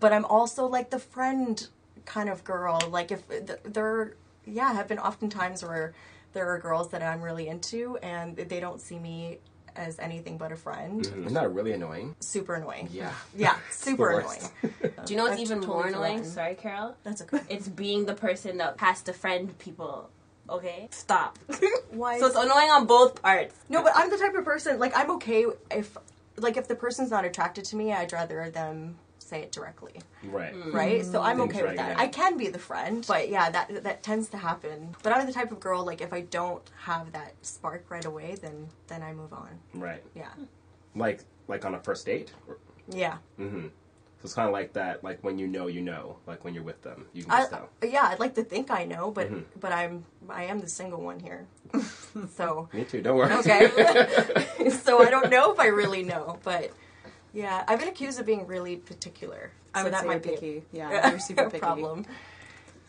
but 0.00 0.12
I'm 0.12 0.24
also 0.24 0.66
like 0.66 0.90
the 0.90 0.98
friend 0.98 1.66
kind 2.06 2.28
of 2.30 2.42
girl. 2.44 2.80
Like 2.88 3.10
if 3.12 3.28
th- 3.28 3.60
there, 3.64 4.14
yeah, 4.46 4.72
have 4.72 4.88
been 4.88 4.98
often 4.98 5.28
times 5.28 5.62
where 5.62 5.92
there 6.32 6.48
are 6.48 6.58
girls 6.58 6.90
that 6.90 7.02
I'm 7.02 7.20
really 7.20 7.48
into 7.48 7.98
and 7.98 8.36
they 8.36 8.60
don't 8.60 8.80
see 8.80 8.98
me 8.98 9.38
as 9.74 9.98
anything 9.98 10.38
but 10.38 10.52
a 10.52 10.56
friend. 10.56 11.02
Mhm. 11.04 11.26
Isn't 11.26 11.34
that 11.34 11.52
really 11.52 11.72
annoying? 11.72 12.14
Super 12.20 12.54
annoying. 12.54 12.88
Yeah. 12.90 13.12
Yeah, 13.36 13.56
super 13.70 14.18
annoying. 14.20 14.40
Do 15.04 15.12
you 15.12 15.16
know 15.16 15.24
what's 15.24 15.34
I've 15.34 15.40
even 15.40 15.60
totally 15.60 15.76
more 15.76 15.86
annoying? 15.88 16.18
forgotten. 16.18 16.32
Sorry, 16.32 16.54
Carole. 16.54 16.96
That's 17.04 17.20
okay. 17.22 17.40
It's 17.50 17.68
being 17.68 18.06
the 18.06 18.14
person 18.14 18.56
that 18.58 18.80
has 18.80 19.02
to 19.02 19.12
friend 19.12 19.56
people. 19.58 20.08
Okay, 20.48 20.88
stop. 20.90 21.38
Why? 21.90 22.18
So 22.20 22.26
it's 22.26 22.36
annoying 22.36 22.70
on 22.70 22.86
both 22.86 23.20
parts. 23.20 23.54
No, 23.68 23.82
but 23.82 23.92
I'm 23.94 24.10
the 24.10 24.16
type 24.16 24.34
of 24.34 24.44
person 24.44 24.78
like 24.78 24.96
I'm 24.96 25.10
okay 25.12 25.44
if 25.70 25.96
like 26.38 26.56
if 26.56 26.68
the 26.68 26.74
person's 26.76 27.10
not 27.10 27.24
attracted 27.24 27.64
to 27.66 27.76
me, 27.76 27.92
I'd 27.92 28.12
rather 28.12 28.48
them 28.50 28.96
say 29.26 29.42
it 29.42 29.52
directly. 29.52 29.94
Right. 30.24 30.54
Right? 30.72 31.04
So 31.04 31.20
I'm 31.20 31.38
Things 31.38 31.50
okay 31.50 31.62
with 31.62 31.74
drag 31.74 31.78
that. 31.78 31.92
out. 31.96 31.98
I 32.00 32.08
can 32.08 32.36
be 32.36 32.48
the 32.48 32.58
friend, 32.58 33.04
but 33.06 33.28
yeah, 33.28 33.50
that 33.50 33.82
that 33.84 34.02
tends 34.02 34.28
to 34.30 34.36
happen. 34.38 34.94
But 35.02 35.12
I'm 35.12 35.26
the 35.26 35.32
type 35.32 35.50
of 35.52 35.60
girl 35.60 35.84
like 35.84 36.00
if 36.00 36.12
I 36.12 36.22
don't 36.22 36.62
have 36.84 37.12
that 37.12 37.34
spark 37.42 37.84
right 37.90 38.04
away, 38.04 38.36
then 38.40 38.68
then 38.86 39.02
I 39.02 39.12
move 39.12 39.32
on. 39.32 39.50
Right. 39.74 40.02
Yeah. 40.14 40.30
Like 40.94 41.24
like 41.48 41.64
on 41.64 41.74
a 41.74 41.80
first 41.80 42.06
date. 42.06 42.32
Yeah. 42.88 43.18
Mm-hmm. 43.38 43.66
So 44.18 44.24
it's 44.24 44.34
kind 44.34 44.48
of 44.48 44.52
like 44.54 44.72
that. 44.72 45.04
Like 45.04 45.22
when 45.22 45.38
you 45.38 45.46
know, 45.46 45.66
you 45.66 45.82
know. 45.82 46.16
Like 46.26 46.42
when 46.44 46.54
you're 46.54 46.62
with 46.62 46.80
them, 46.82 47.06
you 47.12 47.22
can 47.24 47.32
I, 47.32 47.38
just 47.40 47.50
tell. 47.50 47.68
yeah, 47.82 48.04
I'd 48.10 48.18
like 48.18 48.34
to 48.36 48.44
think 48.44 48.70
I 48.70 48.84
know, 48.84 49.10
but 49.10 49.30
Mhm. 49.30 49.44
but 49.60 49.72
I'm 49.72 50.04
I 50.28 50.44
am 50.44 50.60
the 50.60 50.68
single 50.68 51.00
one 51.02 51.20
here. 51.20 51.46
so 52.34 52.68
Me 52.72 52.84
too. 52.84 53.02
Don't 53.02 53.16
worry. 53.18 53.32
Okay. 53.34 54.70
so 54.84 55.02
I 55.02 55.10
don't 55.10 55.30
know 55.30 55.52
if 55.52 55.60
I 55.60 55.66
really 55.66 56.02
know, 56.02 56.38
but 56.44 56.70
yeah, 57.36 57.64
I've 57.68 57.78
been 57.78 57.88
accused 57.88 58.18
of 58.18 58.24
being 58.26 58.46
really 58.46 58.76
particular. 58.76 59.50
I 59.74 59.82
so 59.82 59.90
that 59.90 60.06
might 60.06 60.22
picky. 60.22 60.60
be 60.72 60.78
Yeah, 60.78 61.10
you're 61.10 61.18
super 61.18 61.44
picky. 61.50 61.58
problem. 61.60 62.06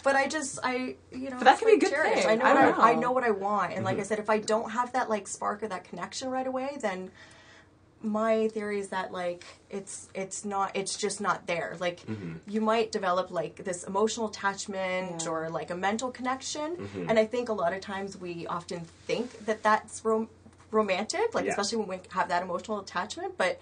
But 0.03 0.15
I 0.15 0.27
just 0.27 0.59
I 0.63 0.95
you 1.11 1.29
know 1.29 1.37
But 1.37 1.43
that 1.45 1.59
can 1.59 1.67
be 1.67 1.73
a 1.73 1.79
good 1.79 1.89
cherish. 1.89 2.19
thing. 2.23 2.29
I 2.29 2.35
know, 2.35 2.45
I 2.45 2.53
what 2.53 2.61
don't 2.61 2.79
I, 2.79 2.91
I 2.91 2.93
know. 2.93 2.99
know 3.01 3.11
what 3.11 3.23
I 3.25 3.31
want, 3.31 3.73
and 3.73 3.83
like 3.83 3.97
I 3.97 4.01
Mhm. 4.01 4.05
said, 4.05 4.19
if 4.19 4.29
I 4.29 4.39
don't 4.39 4.71
have 4.71 4.93
that 4.93 5.09
like 5.09 5.27
spark 5.27 5.63
or 5.63 5.67
that 5.67 5.83
connection 5.83 6.29
right 6.29 6.47
away, 6.47 6.77
then 6.79 7.11
my 8.01 8.47
theory 8.49 8.79
is 8.79 8.89
that 8.89 9.11
like 9.11 9.43
it's 9.71 10.07
it's 10.13 10.45
not 10.45 10.71
it's 10.75 10.95
just 10.95 11.19
not 11.19 11.47
there 11.47 11.75
like 11.79 12.01
Mhm. 12.05 12.37
you 12.45 12.61
might 12.61 12.91
develop 12.91 13.31
like 13.31 13.55
this 13.63 13.83
emotional 13.83 14.27
attachment 14.29 15.23
Yeah. 15.23 15.29
or 15.31 15.49
like 15.49 15.71
a 15.71 15.75
mental 15.75 16.11
connection 16.11 16.77
Mhm. 16.77 17.09
and 17.09 17.17
i 17.17 17.25
think 17.25 17.49
a 17.49 17.53
lot 17.53 17.73
of 17.73 17.81
times 17.81 18.15
we 18.15 18.45
often 18.45 18.81
think 19.07 19.43
that 19.47 19.63
that's 19.63 20.05
rom- 20.05 20.29
romantic 20.69 21.33
like 21.33 21.45
Yeah. 21.45 21.51
especially 21.53 21.79
when 21.79 21.87
we 21.87 21.99
have 22.11 22.29
that 22.29 22.43
emotional 22.43 22.79
attachment 22.79 23.35
but 23.35 23.59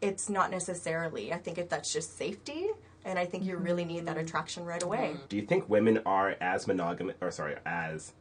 it's 0.00 0.28
not 0.28 0.50
necessarily 0.50 1.32
i 1.32 1.36
think 1.36 1.58
if 1.58 1.68
that's 1.68 1.92
just 1.92 2.16
safety 2.16 2.68
and 3.04 3.18
i 3.18 3.24
think 3.24 3.44
you 3.44 3.54
mm-hmm. 3.54 3.64
really 3.64 3.84
need 3.84 4.06
that 4.06 4.16
attraction 4.16 4.64
right 4.64 4.82
away 4.82 5.12
mm-hmm. 5.14 5.26
Do 5.28 5.36
you 5.36 5.42
think 5.42 5.68
women 5.68 6.00
are 6.06 6.36
as 6.40 6.66
monogamous, 6.66 7.16
or 7.20 7.30
sorry, 7.30 7.56
as 7.66 8.12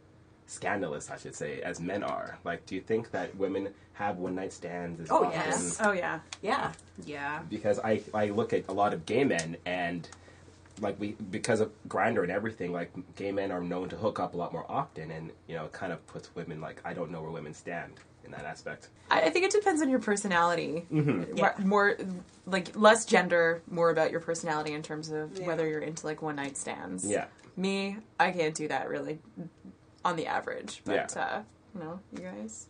scandalous, 0.47 1.09
I 1.09 1.17
should 1.17 1.35
say, 1.35 1.61
as 1.61 1.79
men 1.79 2.03
are? 2.03 2.37
Like, 2.43 2.65
do 2.65 2.75
you 2.75 2.81
think 2.81 3.11
that 3.11 3.35
women 3.35 3.69
have 3.93 4.17
one 4.17 4.35
night 4.35 4.51
stands? 4.53 4.99
As 4.99 5.11
Oh, 5.11 5.25
often? 5.25 5.39
yes. 5.39 5.77
Oh 5.81 5.91
yeah. 5.91 6.19
yeah 6.41 6.71
Yeah. 7.05 7.41
Because 7.49 7.79
I 7.79 8.01
I 8.13 8.27
look 8.27 8.53
at 8.53 8.67
a 8.67 8.73
lot 8.73 8.93
of 8.93 9.05
gay 9.05 9.23
men 9.23 9.57
and 9.65 10.07
like 10.81 10.99
we 10.99 11.11
because 11.31 11.59
of 11.59 11.71
Grindr 11.87 12.23
and 12.23 12.31
everything 12.31 12.71
like 12.71 12.91
gay 13.15 13.31
men 13.31 13.51
are 13.51 13.61
known 13.61 13.89
to 13.89 13.95
hook 13.97 14.19
up 14.19 14.33
a 14.33 14.37
lot 14.37 14.53
more 14.53 14.65
often 14.69 15.11
and 15.11 15.31
you 15.47 15.55
know 15.55 15.65
it 15.65 15.73
kind 15.73 15.91
of 15.91 16.05
puts 16.07 16.33
women 16.35 16.61
like 16.61 16.81
i 16.85 16.93
don't 16.93 17.11
know 17.11 17.21
where 17.21 17.31
women 17.31 17.53
stand 17.53 17.93
in 18.29 18.37
that 18.37 18.45
aspect 18.45 18.89
I, 19.11 19.21
I 19.21 19.29
think 19.31 19.45
it 19.45 19.51
depends 19.51 19.81
on 19.81 19.89
your 19.89 19.99
personality. 19.99 20.85
Mhm. 20.91 21.35
More- 21.39 21.55
More 21.65 21.97
like 22.45 22.75
less 22.75 23.05
gender, 23.05 23.61
more 23.69 23.89
about 23.89 24.11
your 24.11 24.19
personality 24.19 24.73
in 24.73 24.83
terms 24.83 25.09
of 25.09 25.39
whether 25.39 25.67
you're 25.67 25.81
into 25.81 26.05
like 26.05 26.21
one 26.21 26.35
night 26.35 26.55
stands. 26.57 27.05
Yeah. 27.05 27.25
Me, 27.57 27.97
I 28.19 28.31
can't 28.31 28.53
do 28.53 28.67
that 28.67 28.87
really 28.87 29.17
on 30.05 30.15
the 30.15 30.27
average. 30.27 30.81
But 30.85 31.11
Yeah. 31.15 31.21
uh 31.23 31.41
no, 31.73 31.99
you 32.13 32.19
guys. 32.19 32.67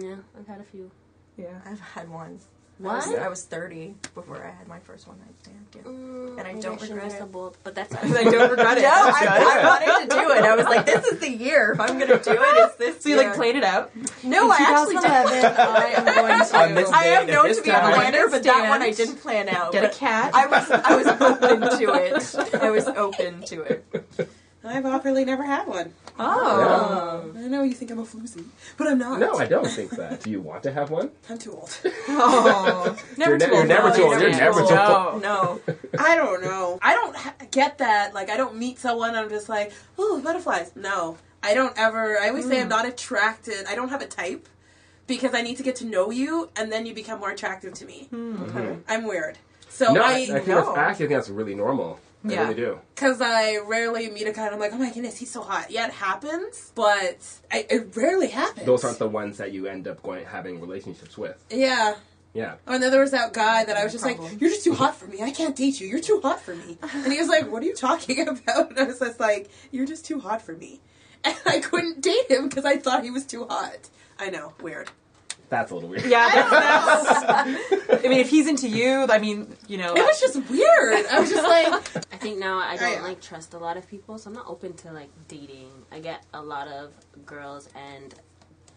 Yeah, 0.00 0.16
I've 0.38 0.46
had 0.46 0.60
a 0.60 0.64
few. 0.64 0.90
Yeah. 1.36 1.60
I've 1.66 1.80
had 1.80 2.08
one. 2.08 2.38
What? 2.78 2.92
I 2.92 2.96
was, 2.96 3.14
I 3.14 3.28
was 3.28 3.44
30 3.44 3.94
before 4.14 4.44
I 4.44 4.50
had 4.50 4.66
my 4.66 4.80
first 4.80 5.06
one 5.06 5.16
night 5.20 5.34
stand. 5.42 5.56
Yeah. 5.76 5.82
Mm, 5.82 6.38
and 6.38 6.48
I 6.48 6.60
don't 6.60 6.78
I 6.78 6.82
regret 6.82 7.02
rest 7.04 7.16
it. 7.16 7.22
a 7.22 7.26
bolt, 7.26 7.56
but 7.62 7.74
that's 7.76 7.94
I 8.02 8.24
don't 8.24 8.50
regret 8.50 8.78
it. 8.78 8.82
No, 8.82 8.88
I. 8.90 9.60
I 9.62 9.64
wanted 9.64 10.10
to 10.10 10.16
do 10.16 10.30
it. 10.32 10.44
I 10.44 10.56
was 10.56 10.64
like, 10.66 10.84
this 10.84 11.04
is 11.06 11.20
the 11.20 11.30
year. 11.30 11.72
If 11.72 11.80
I'm 11.80 11.98
going 11.98 12.08
to 12.10 12.18
do 12.18 12.32
it, 12.32 12.38
it's 12.40 12.74
this 12.76 13.00
So 13.02 13.08
you 13.10 13.14
year. 13.16 13.28
like 13.28 13.36
played 13.36 13.54
it 13.56 13.62
out? 13.64 13.92
No, 14.24 14.46
In 14.46 14.50
I 14.50 14.56
actually 14.58 14.94
2011, 14.96 15.32
didn't. 15.32 15.58
I 15.58 15.86
am 15.86 16.04
going 16.04 16.48
to. 16.76 16.88
On 16.88 16.94
I 16.94 17.04
am 17.06 17.26
known 17.28 17.54
to 17.54 17.62
be 17.62 17.70
a 17.70 17.72
time, 17.72 17.94
planner, 17.94 18.28
but 18.28 18.42
that 18.42 18.68
one 18.68 18.82
I 18.82 18.90
didn't 18.90 19.16
plan 19.16 19.48
out. 19.48 19.72
Get 19.72 19.84
a 19.84 19.96
cat. 19.96 20.34
I 20.34 20.46
was 20.46 20.70
I 20.70 20.96
was 20.96 21.06
open 21.06 21.60
to 21.78 21.94
it. 21.94 22.54
I 22.60 22.70
was 22.70 22.86
open 22.88 23.42
to 23.42 23.62
it. 23.62 23.84
I've 24.64 24.86
awkwardly 24.86 25.24
never 25.24 25.42
had 25.42 25.66
one. 25.66 25.92
Oh. 26.18 27.32
I 27.36 27.40
know 27.48 27.62
you 27.62 27.74
think 27.74 27.90
I'm 27.90 27.98
a 27.98 28.04
floozy, 28.04 28.44
but 28.76 28.86
I'm 28.86 28.98
not. 28.98 29.18
no 29.18 29.34
i 29.34 29.46
don't 29.46 29.66
think 29.66 29.90
that 29.90 30.22
do 30.22 30.30
you 30.30 30.40
want 30.40 30.62
to 30.62 30.72
have 30.72 30.90
one 30.90 31.10
I'm 31.28 31.38
too 31.38 31.52
old. 31.52 31.76
Oh, 32.08 32.96
You're 33.18 33.36
ne- 33.36 33.46
you're 33.46 33.66
never 33.66 33.90
too 33.90 34.04
old. 34.04 34.20
You're 34.20 34.30
never 34.30 34.60
too 34.60 34.76
old. 34.76 35.22
No. 35.22 35.60
I 35.98 36.16
don't 36.16 36.42
know. 36.42 36.78
I 36.82 36.94
don't 36.94 37.16
ha- 37.16 37.34
get 37.50 37.78
that. 37.78 38.14
Like, 38.14 38.30
I 38.30 38.36
don't 38.36 38.56
meet 38.56 38.78
someone. 38.78 39.14
I'm 39.14 39.28
just 39.28 39.48
like, 39.48 39.72
oh, 39.98 40.20
butterflies. 40.22 40.72
No, 40.76 41.18
I 41.42 41.54
don't 41.54 41.76
ever. 41.76 42.18
I 42.18 42.28
always 42.28 42.46
say 42.46 42.60
I'm 42.60 42.68
not 42.68 42.86
attracted. 42.86 43.66
I 43.68 43.74
don't 43.74 43.88
have 43.88 44.02
a 44.02 44.06
type 44.06 44.48
because 45.06 45.34
I 45.34 45.42
need 45.42 45.56
to 45.56 45.62
get 45.62 45.76
to 45.76 45.84
know 45.86 46.10
you, 46.10 46.50
and 46.56 46.70
then 46.72 46.86
you 46.86 46.94
become 46.94 47.20
more 47.20 47.30
attractive 47.30 47.74
to 47.74 47.84
me. 47.84 48.08
Mhm. 48.12 48.80
I'm 48.88 49.04
weird. 49.04 49.38
So 49.68 49.92
no, 49.92 50.02
I, 50.02 50.10
I, 50.12 50.24
think 50.26 50.44
that's 50.46 50.68
I 50.68 50.84
actually 50.84 51.08
think 51.08 51.18
that's 51.18 51.28
really 51.30 51.54
normal 51.54 51.98
i 52.24 52.28
Yeah. 52.32 52.42
really 52.42 52.54
do 52.54 52.80
Because 52.94 53.20
I 53.20 53.58
rarely 53.58 54.08
meet 54.10 54.26
a 54.26 54.32
guy 54.32 54.46
and 54.46 54.54
I'm 54.54 54.60
like, 54.60 54.72
oh 54.72 54.78
my 54.78 54.90
goodness, 54.92 55.16
he's 55.18 55.30
so 55.30 55.42
hot. 55.42 55.70
Yeah, 55.70 55.86
it 55.86 55.92
happens, 55.92 56.72
but 56.74 57.18
I, 57.52 57.66
it 57.68 57.94
rarely 57.96 58.28
happens. 58.28 58.66
those 58.66 58.82
aren't 58.84 58.98
the 58.98 59.08
ones 59.08 59.38
that 59.38 59.52
you 59.52 59.66
end 59.66 59.86
up 59.88 60.02
going 60.02 60.24
having 60.24 60.60
relationships 60.60 61.18
with 61.18 61.42
Yeah. 61.50 61.96
yeah 62.32 62.54
Oh, 62.66 62.74
and 62.74 62.82
then 62.82 62.90
there 62.90 63.00
was 63.00 63.10
that 63.12 63.32
guy 63.32 63.64
that 63.64 63.76
I 63.76 63.84
was 63.84 63.92
just 63.92 64.04
like, 64.04 64.18
"You're 64.40 64.50
just 64.50 64.64
too 64.64 64.74
hot 64.74 64.94
for 65.00 65.06
me. 65.06 65.22
I 65.22 65.30
can't 65.30 65.54
date 65.54 65.80
you. 65.80 65.86
You're 65.86 66.00
too 66.00 66.20
hot 66.22 66.40
for 66.40 66.54
me." 66.54 66.78
And 66.82 67.12
he 67.12 67.18
was 67.18 67.28
like, 67.28 67.50
"What 67.50 67.62
are 67.62 67.66
you 67.66 67.74
talking 67.74 68.26
about?" 68.34 68.70
And 68.70 68.78
I 68.78 68.84
was 68.84 68.98
just 68.98 69.20
like, 69.20 69.50
"You're 69.70 69.86
just 69.86 70.04
too 70.04 70.18
hot 70.20 70.40
for 70.42 70.54
me." 70.54 70.80
And 71.26 71.36
I 71.46 71.60
couldn't 71.60 72.02
date 72.02 72.30
him 72.30 72.48
because 72.48 72.64
I 72.66 72.76
thought 72.76 73.02
he 73.02 73.10
was 73.10 73.24
too 73.24 73.46
hot. 73.46 73.88
I 74.18 74.28
know, 74.28 74.52
weird. 74.60 74.90
That's 75.54 75.70
a 75.70 75.74
little 75.74 75.88
weird 75.88 76.04
Yeah, 76.04 76.28
that's, 76.32 77.20
that's. 77.26 78.04
I 78.04 78.08
mean, 78.08 78.18
if 78.18 78.30
he's 78.30 78.46
into 78.46 78.68
you, 78.68 79.06
I 79.08 79.18
mean, 79.18 79.56
you 79.68 79.78
know. 79.78 79.94
It 79.94 80.04
was 80.04 80.20
just 80.20 80.36
weird. 80.50 81.06
I 81.06 81.20
was 81.20 81.30
just 81.30 81.46
like, 81.46 82.04
I 82.12 82.16
think 82.16 82.38
now 82.38 82.58
I 82.58 82.76
don't 82.76 83.02
like 83.02 83.20
trust 83.20 83.54
a 83.54 83.58
lot 83.58 83.76
of 83.76 83.88
people, 83.88 84.18
so 84.18 84.30
I'm 84.30 84.34
not 84.34 84.46
open 84.48 84.72
to 84.74 84.92
like 84.92 85.10
dating. 85.28 85.70
I 85.92 86.00
get 86.00 86.24
a 86.34 86.42
lot 86.42 86.68
of 86.68 86.92
girls 87.24 87.68
and 87.74 88.14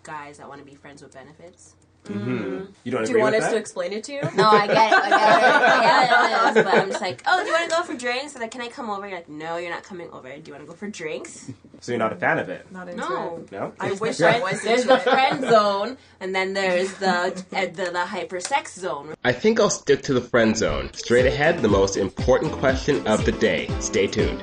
guys 0.03 0.37
that 0.37 0.47
want 0.47 0.59
to 0.59 0.65
be 0.65 0.75
friends 0.75 1.01
with 1.01 1.13
benefits. 1.13 1.75
Hmm 2.13 2.65
you 2.83 2.91
don't 2.91 3.01
Do 3.03 3.09
agree 3.09 3.19
you 3.19 3.23
want 3.23 3.35
with 3.35 3.43
us 3.43 3.49
that 3.49 3.55
to 3.55 3.59
explain 3.59 3.91
it 3.93 4.03
to 4.05 4.13
you? 4.13 4.21
No, 4.35 4.47
I 4.49 4.65
get 4.67 4.93
it. 4.93 4.99
I 4.99 5.09
get 5.09 5.43
it. 5.43 5.43
I 5.43 6.51
get 6.53 6.57
it. 6.57 6.63
But 6.65 6.73
I'm 6.75 6.89
just 6.89 7.01
like, 7.01 7.21
oh, 7.25 7.41
do 7.41 7.47
you 7.47 7.53
want 7.53 7.69
to 7.69 7.75
go 7.75 7.83
for 7.83 7.95
drinks? 7.95 8.33
And 8.33 8.41
like, 8.41 8.51
can 8.51 8.61
I 8.61 8.69
come 8.69 8.89
over? 8.89 9.07
You're 9.07 9.17
like, 9.17 9.29
no, 9.29 9.57
you're 9.57 9.71
not 9.71 9.83
coming 9.83 10.09
over. 10.11 10.29
Do 10.29 10.41
you 10.45 10.53
want 10.53 10.63
to 10.63 10.67
go 10.67 10.73
for 10.73 10.87
drinks? 10.87 11.51
so 11.81 11.91
you're 11.91 11.99
not 11.99 12.11
a 12.13 12.15
fan 12.15 12.39
of 12.39 12.49
it 12.49 12.71
Not 12.71 12.87
into 12.89 13.01
No. 13.01 13.37
it. 13.37 13.51
no 13.51 13.73
I 13.79 13.91
wish 13.93 14.19
I 14.21 14.39
was 14.39 14.61
There's 14.63 14.85
the 14.85 14.97
friend 14.99 15.41
zone, 15.41 15.97
and 16.19 16.33
then 16.33 16.53
there's 16.53 16.93
the 16.95 17.09
uh, 17.53 17.65
the, 17.65 17.89
the 17.91 18.05
hyper 18.05 18.39
sex 18.39 18.73
zone. 18.75 19.13
I 19.23 19.31
think 19.33 19.59
I'll 19.59 19.69
stick 19.69 20.01
to 20.03 20.13
the 20.13 20.21
friend 20.21 20.55
zone. 20.57 20.91
Straight 20.93 21.25
ahead, 21.25 21.59
the 21.61 21.67
most 21.67 21.97
important 21.97 22.51
question 22.53 23.05
of 23.07 23.25
the 23.25 23.31
day. 23.33 23.69
Stay 23.79 24.07
tuned. 24.07 24.41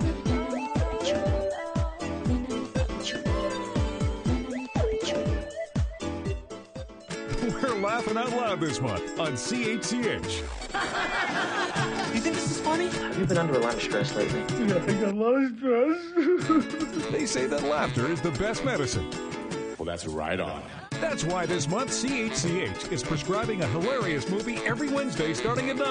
Laughing 8.14 8.38
out 8.38 8.40
loud 8.40 8.60
this 8.60 8.80
month 8.80 9.18
on 9.18 9.32
CHCH. 9.32 10.40
You 12.14 12.20
think 12.20 12.34
this 12.34 12.50
is 12.50 12.60
funny? 12.60 12.88
Have 12.88 13.18
you 13.18 13.26
been 13.26 13.38
under 13.38 13.54
a 13.54 13.58
lot 13.58 13.74
of 13.74 13.82
stress 13.82 14.14
lately? 14.14 14.40
Yeah, 14.40 14.76
I 14.76 14.80
think 14.80 15.06
a 15.06 15.10
lot 15.10 15.34
of 15.34 15.56
stress. 15.58 17.10
they 17.10 17.26
say 17.26 17.46
that 17.46 17.62
laughter 17.64 18.10
is 18.10 18.20
the 18.20 18.30
best 18.32 18.64
medicine. 18.64 19.08
Well, 19.78 19.86
that's 19.86 20.06
right 20.06 20.38
on. 20.38 20.62
That's 21.00 21.24
why 21.24 21.46
this 21.46 21.68
month 21.68 21.90
CHCH 21.90 22.92
is 22.92 23.02
prescribing 23.02 23.62
a 23.62 23.66
hilarious 23.66 24.28
movie 24.28 24.58
every 24.58 24.88
Wednesday 24.90 25.34
starting 25.34 25.70
at 25.70 25.76
9. 25.76 25.86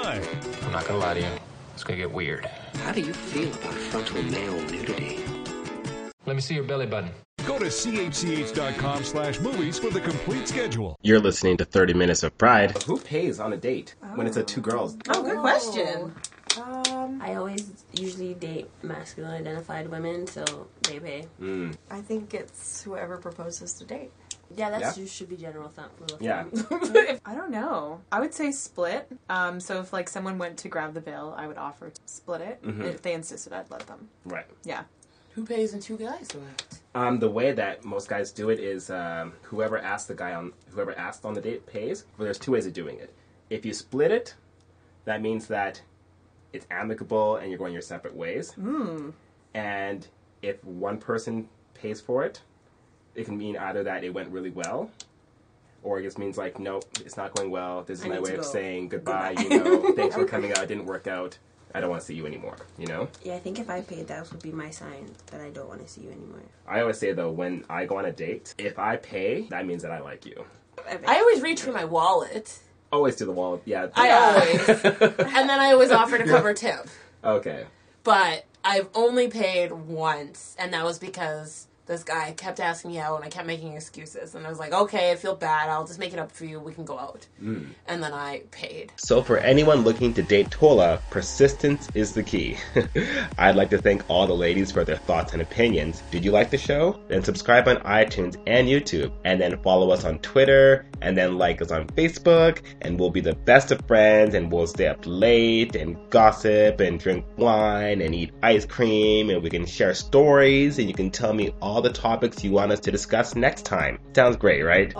I'm 0.63 0.71
not 0.71 0.87
gonna 0.87 0.99
lie 0.99 1.15
to 1.15 1.19
you. 1.19 1.27
It's 1.73 1.83
gonna 1.83 1.97
get 1.97 2.11
weird. 2.11 2.45
How 2.83 2.93
do 2.93 3.01
you 3.01 3.13
feel 3.13 3.49
about 3.49 3.73
frontal 3.73 4.23
male 4.23 4.61
nudity? 4.61 5.32
Let 6.25 6.35
me 6.35 6.41
see 6.41 6.55
your 6.55 6.63
belly 6.63 6.85
button. 6.85 7.11
Go 7.45 7.59
to 7.59 7.65
chch.com 7.65 9.03
slash 9.03 9.39
movies 9.41 9.77
for 9.77 9.89
the 9.89 9.99
complete 9.99 10.47
schedule. 10.47 10.95
You're 11.01 11.19
listening 11.19 11.57
to 11.57 11.65
30 11.65 11.93
Minutes 11.93 12.23
of 12.23 12.37
Pride. 12.37 12.81
Who 12.83 12.97
pays 12.99 13.39
on 13.39 13.51
a 13.51 13.57
date 13.57 13.95
when 14.15 14.27
it's 14.27 14.37
a 14.37 14.43
two 14.43 14.61
girls? 14.61 14.95
Oh, 15.09 15.21
good 15.23 15.39
question. 15.39 16.15
Um, 16.61 17.19
I 17.21 17.35
always 17.35 17.83
usually 17.93 18.35
date 18.35 18.69
masculine 18.83 19.33
identified 19.33 19.89
women, 19.89 20.27
so 20.27 20.67
they 20.83 20.99
pay. 20.99 21.25
Mm. 21.41 21.75
I 21.89 21.99
think 21.99 22.33
it's 22.33 22.83
whoever 22.83 23.17
proposes 23.17 23.73
to 23.73 23.85
date. 23.85 24.11
Yeah, 24.55 24.69
that's 24.69 24.95
Yeah. 24.97 25.01
you 25.03 25.07
should 25.09 25.29
be 25.29 25.35
general 25.35 25.67
thumb 25.69 25.89
rule. 25.99 26.15
of 26.15 26.21
Yeah. 26.21 26.43
thumb. 26.43 27.19
I 27.25 27.33
don't 27.35 27.49
know. 27.49 28.01
I 28.11 28.19
would 28.19 28.33
say 28.35 28.51
split. 28.51 29.11
Um, 29.29 29.59
so 29.59 29.79
if 29.81 29.91
like 29.91 30.07
someone 30.07 30.37
went 30.37 30.57
to 30.59 30.69
grab 30.69 30.93
the 30.93 31.01
bill, 31.01 31.33
I 31.35 31.47
would 31.47 31.57
offer 31.57 31.89
to 31.89 32.01
split 32.05 32.41
it. 32.41 32.61
Mhm. 32.63 32.83
If 32.85 33.01
they 33.01 33.13
insisted, 33.13 33.51
I'd 33.51 33.69
let 33.71 33.87
them. 33.87 34.07
Right. 34.23 34.45
Yeah. 34.63 34.83
Who 35.35 35.45
pays 35.45 35.73
and 35.73 35.81
two 35.81 35.97
guys 35.97 36.27
it? 36.29 36.79
Um, 36.95 37.19
the 37.19 37.29
way 37.29 37.51
that 37.53 37.83
most 37.83 38.07
guys 38.07 38.31
do 38.31 38.49
it 38.49 38.59
is 38.59 38.89
um, 38.91 39.33
whoever 39.41 39.79
asked 39.79 40.07
the 40.07 40.13
guy 40.13 40.33
on 40.33 40.53
whoever 40.69 40.97
asked 40.97 41.25
on 41.25 41.33
the 41.33 41.41
date 41.41 41.65
pays. 41.65 42.05
But 42.17 42.25
there's 42.25 42.37
two 42.37 42.51
ways 42.51 42.67
of 42.67 42.73
doing 42.73 42.99
it. 42.99 43.13
If 43.49 43.65
you 43.65 43.73
split 43.73 44.11
it, 44.11 44.35
that 45.05 45.21
means 45.21 45.47
that 45.47 45.81
it's 46.53 46.67
amicable 46.69 47.37
and 47.37 47.49
you're 47.49 47.57
going 47.57 47.73
your 47.73 47.81
separate 47.81 48.15
ways. 48.15 48.53
Mm. 48.59 49.13
And 49.55 50.07
if 50.43 50.63
one 50.63 50.97
person 50.99 51.49
pays 51.73 51.99
for 51.99 52.23
it, 52.23 52.41
it 53.15 53.25
can 53.25 53.37
mean 53.37 53.57
either 53.57 53.83
that 53.83 54.03
it 54.03 54.13
went 54.13 54.29
really 54.29 54.49
well, 54.51 54.91
or 55.83 55.99
it 55.99 56.03
just 56.03 56.17
means 56.17 56.37
like, 56.37 56.59
nope, 56.59 56.85
it's 57.01 57.17
not 57.17 57.35
going 57.35 57.51
well. 57.51 57.83
This 57.83 57.99
is 57.99 58.05
I 58.05 58.09
my 58.09 58.19
way 58.19 58.35
of 58.35 58.45
saying 58.45 58.89
goodbye. 58.89 59.35
You 59.37 59.49
know, 59.49 59.93
thanks 59.95 60.15
for 60.15 60.25
coming 60.25 60.51
out. 60.51 60.59
It 60.59 60.67
didn't 60.67 60.85
work 60.85 61.07
out. 61.07 61.37
I 61.73 61.81
don't 61.81 61.89
want 61.89 62.01
to 62.01 62.05
see 62.05 62.13
you 62.15 62.25
anymore. 62.25 62.55
You 62.77 62.87
know. 62.87 63.07
Yeah, 63.23 63.35
I 63.35 63.39
think 63.39 63.59
if 63.59 63.69
I 63.69 63.81
paid, 63.81 64.07
that 64.07 64.31
would 64.31 64.41
be 64.41 64.51
my 64.51 64.69
sign 64.69 65.11
that 65.27 65.41
I 65.41 65.49
don't 65.49 65.67
want 65.67 65.81
to 65.81 65.87
see 65.87 66.01
you 66.01 66.11
anymore. 66.11 66.41
I 66.67 66.81
always 66.81 66.97
say 66.97 67.13
though, 67.13 67.31
when 67.31 67.65
I 67.69 67.85
go 67.85 67.97
on 67.97 68.05
a 68.05 68.11
date, 68.11 68.53
if 68.57 68.77
I 68.77 68.97
pay, 68.97 69.47
that 69.49 69.65
means 69.65 69.81
that 69.83 69.91
I 69.91 69.99
like 69.99 70.25
you. 70.25 70.45
I 71.07 71.19
always 71.19 71.41
reach 71.41 71.61
for 71.61 71.71
my 71.71 71.85
wallet. 71.85 72.59
Always 72.91 73.15
to 73.17 73.25
the 73.25 73.31
wallet, 73.31 73.61
Yeah. 73.65 73.87
I 73.95 74.11
always. 74.11 74.69
and 74.69 75.49
then 75.49 75.59
I 75.59 75.71
always 75.71 75.91
offer 75.91 76.17
to 76.17 76.25
cover 76.25 76.53
tip. 76.53 76.87
Okay. 77.23 77.65
But 78.03 78.45
I've 78.63 78.89
only 78.93 79.27
paid 79.29 79.71
once, 79.71 80.55
and 80.59 80.73
that 80.73 80.83
was 80.83 80.99
because 80.99 81.67
this 81.85 82.03
guy 82.03 82.31
kept 82.31 82.59
asking 82.59 82.91
me 82.91 82.99
out, 82.99 83.17
and 83.17 83.25
I 83.25 83.29
kept 83.29 83.45
making 83.45 83.73
excuses. 83.73 84.35
And 84.35 84.45
I 84.45 84.49
was 84.49 84.59
like, 84.59 84.71
okay, 84.71 85.11
I 85.11 85.15
feel 85.15 85.35
bad. 85.35 85.69
I'll 85.69 85.85
just 85.85 85.99
make 85.99 86.13
it 86.13 86.19
up 86.19 86.31
for 86.31 86.45
you. 86.45 86.59
We 86.59 86.73
can 86.73 86.85
go 86.85 86.97
out. 86.97 87.27
Mm. 87.41 87.67
And 87.87 88.01
then 88.01 88.13
I 88.13 88.43
paid. 88.51 88.93
So, 88.95 89.21
for 89.21 89.37
anyone 89.37 89.81
looking 89.81 90.13
to 90.13 90.23
date 90.23 90.49
Tola, 90.49 91.01
persistence 91.09 91.89
is 91.93 92.13
the 92.13 92.23
key. 92.23 92.57
I'd 93.37 93.55
like 93.55 93.69
to 93.71 93.77
thank 93.77 94.09
all 94.09 94.27
the 94.27 94.33
ladies 94.33 94.71
for 94.71 94.85
their 94.85 94.97
thoughts 94.97 95.33
and 95.33 95.41
opinions. 95.41 96.01
Did 96.09 96.23
you 96.23 96.31
like 96.31 96.51
the 96.51 96.57
show? 96.57 96.99
Then 97.09 97.23
subscribe 97.23 97.67
on 97.67 97.77
iTunes 97.77 98.37
and 98.47 98.67
YouTube, 98.67 99.11
and 99.25 99.41
then 99.41 99.61
follow 99.61 99.91
us 99.91 100.05
on 100.05 100.19
Twitter, 100.19 100.85
and 101.01 101.17
then 101.17 101.37
like 101.37 101.61
us 101.61 101.71
on 101.71 101.87
Facebook, 101.87 102.61
and 102.81 102.97
we'll 102.97 103.09
be 103.09 103.21
the 103.21 103.35
best 103.35 103.71
of 103.71 103.85
friends, 103.87 104.35
and 104.35 104.51
we'll 104.51 104.67
stay 104.67 104.87
up 104.87 105.01
late 105.05 105.75
and 105.75 105.97
gossip 106.09 106.79
and 106.79 106.99
drink 106.99 107.25
wine 107.35 108.01
and 108.01 108.15
eat 108.15 108.31
ice 108.41 108.65
cream, 108.65 109.29
and 109.29 109.43
we 109.43 109.49
can 109.49 109.65
share 109.65 109.93
stories, 109.93 110.79
and 110.79 110.87
you 110.87 110.93
can 110.93 111.11
tell 111.11 111.33
me 111.33 111.53
all 111.61 111.72
the 111.81 111.91
topics 111.91 112.43
you 112.43 112.51
want 112.51 112.71
us 112.71 112.79
to 112.81 112.91
discuss 112.91 113.35
next 113.35 113.65
time. 113.65 113.99
Sounds 114.15 114.35
great, 114.35 114.63
right? 114.63 114.93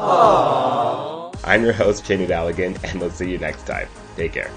I'm 1.46 1.64
your 1.64 1.74
host, 1.74 2.06
Jamie 2.06 2.28
Balogun, 2.28 2.82
and 2.84 3.00
we'll 3.00 3.12
see 3.12 3.30
you 3.30 3.38
next 3.38 3.66
time. 3.68 3.88
Take 4.16 4.34
care. 4.34 4.52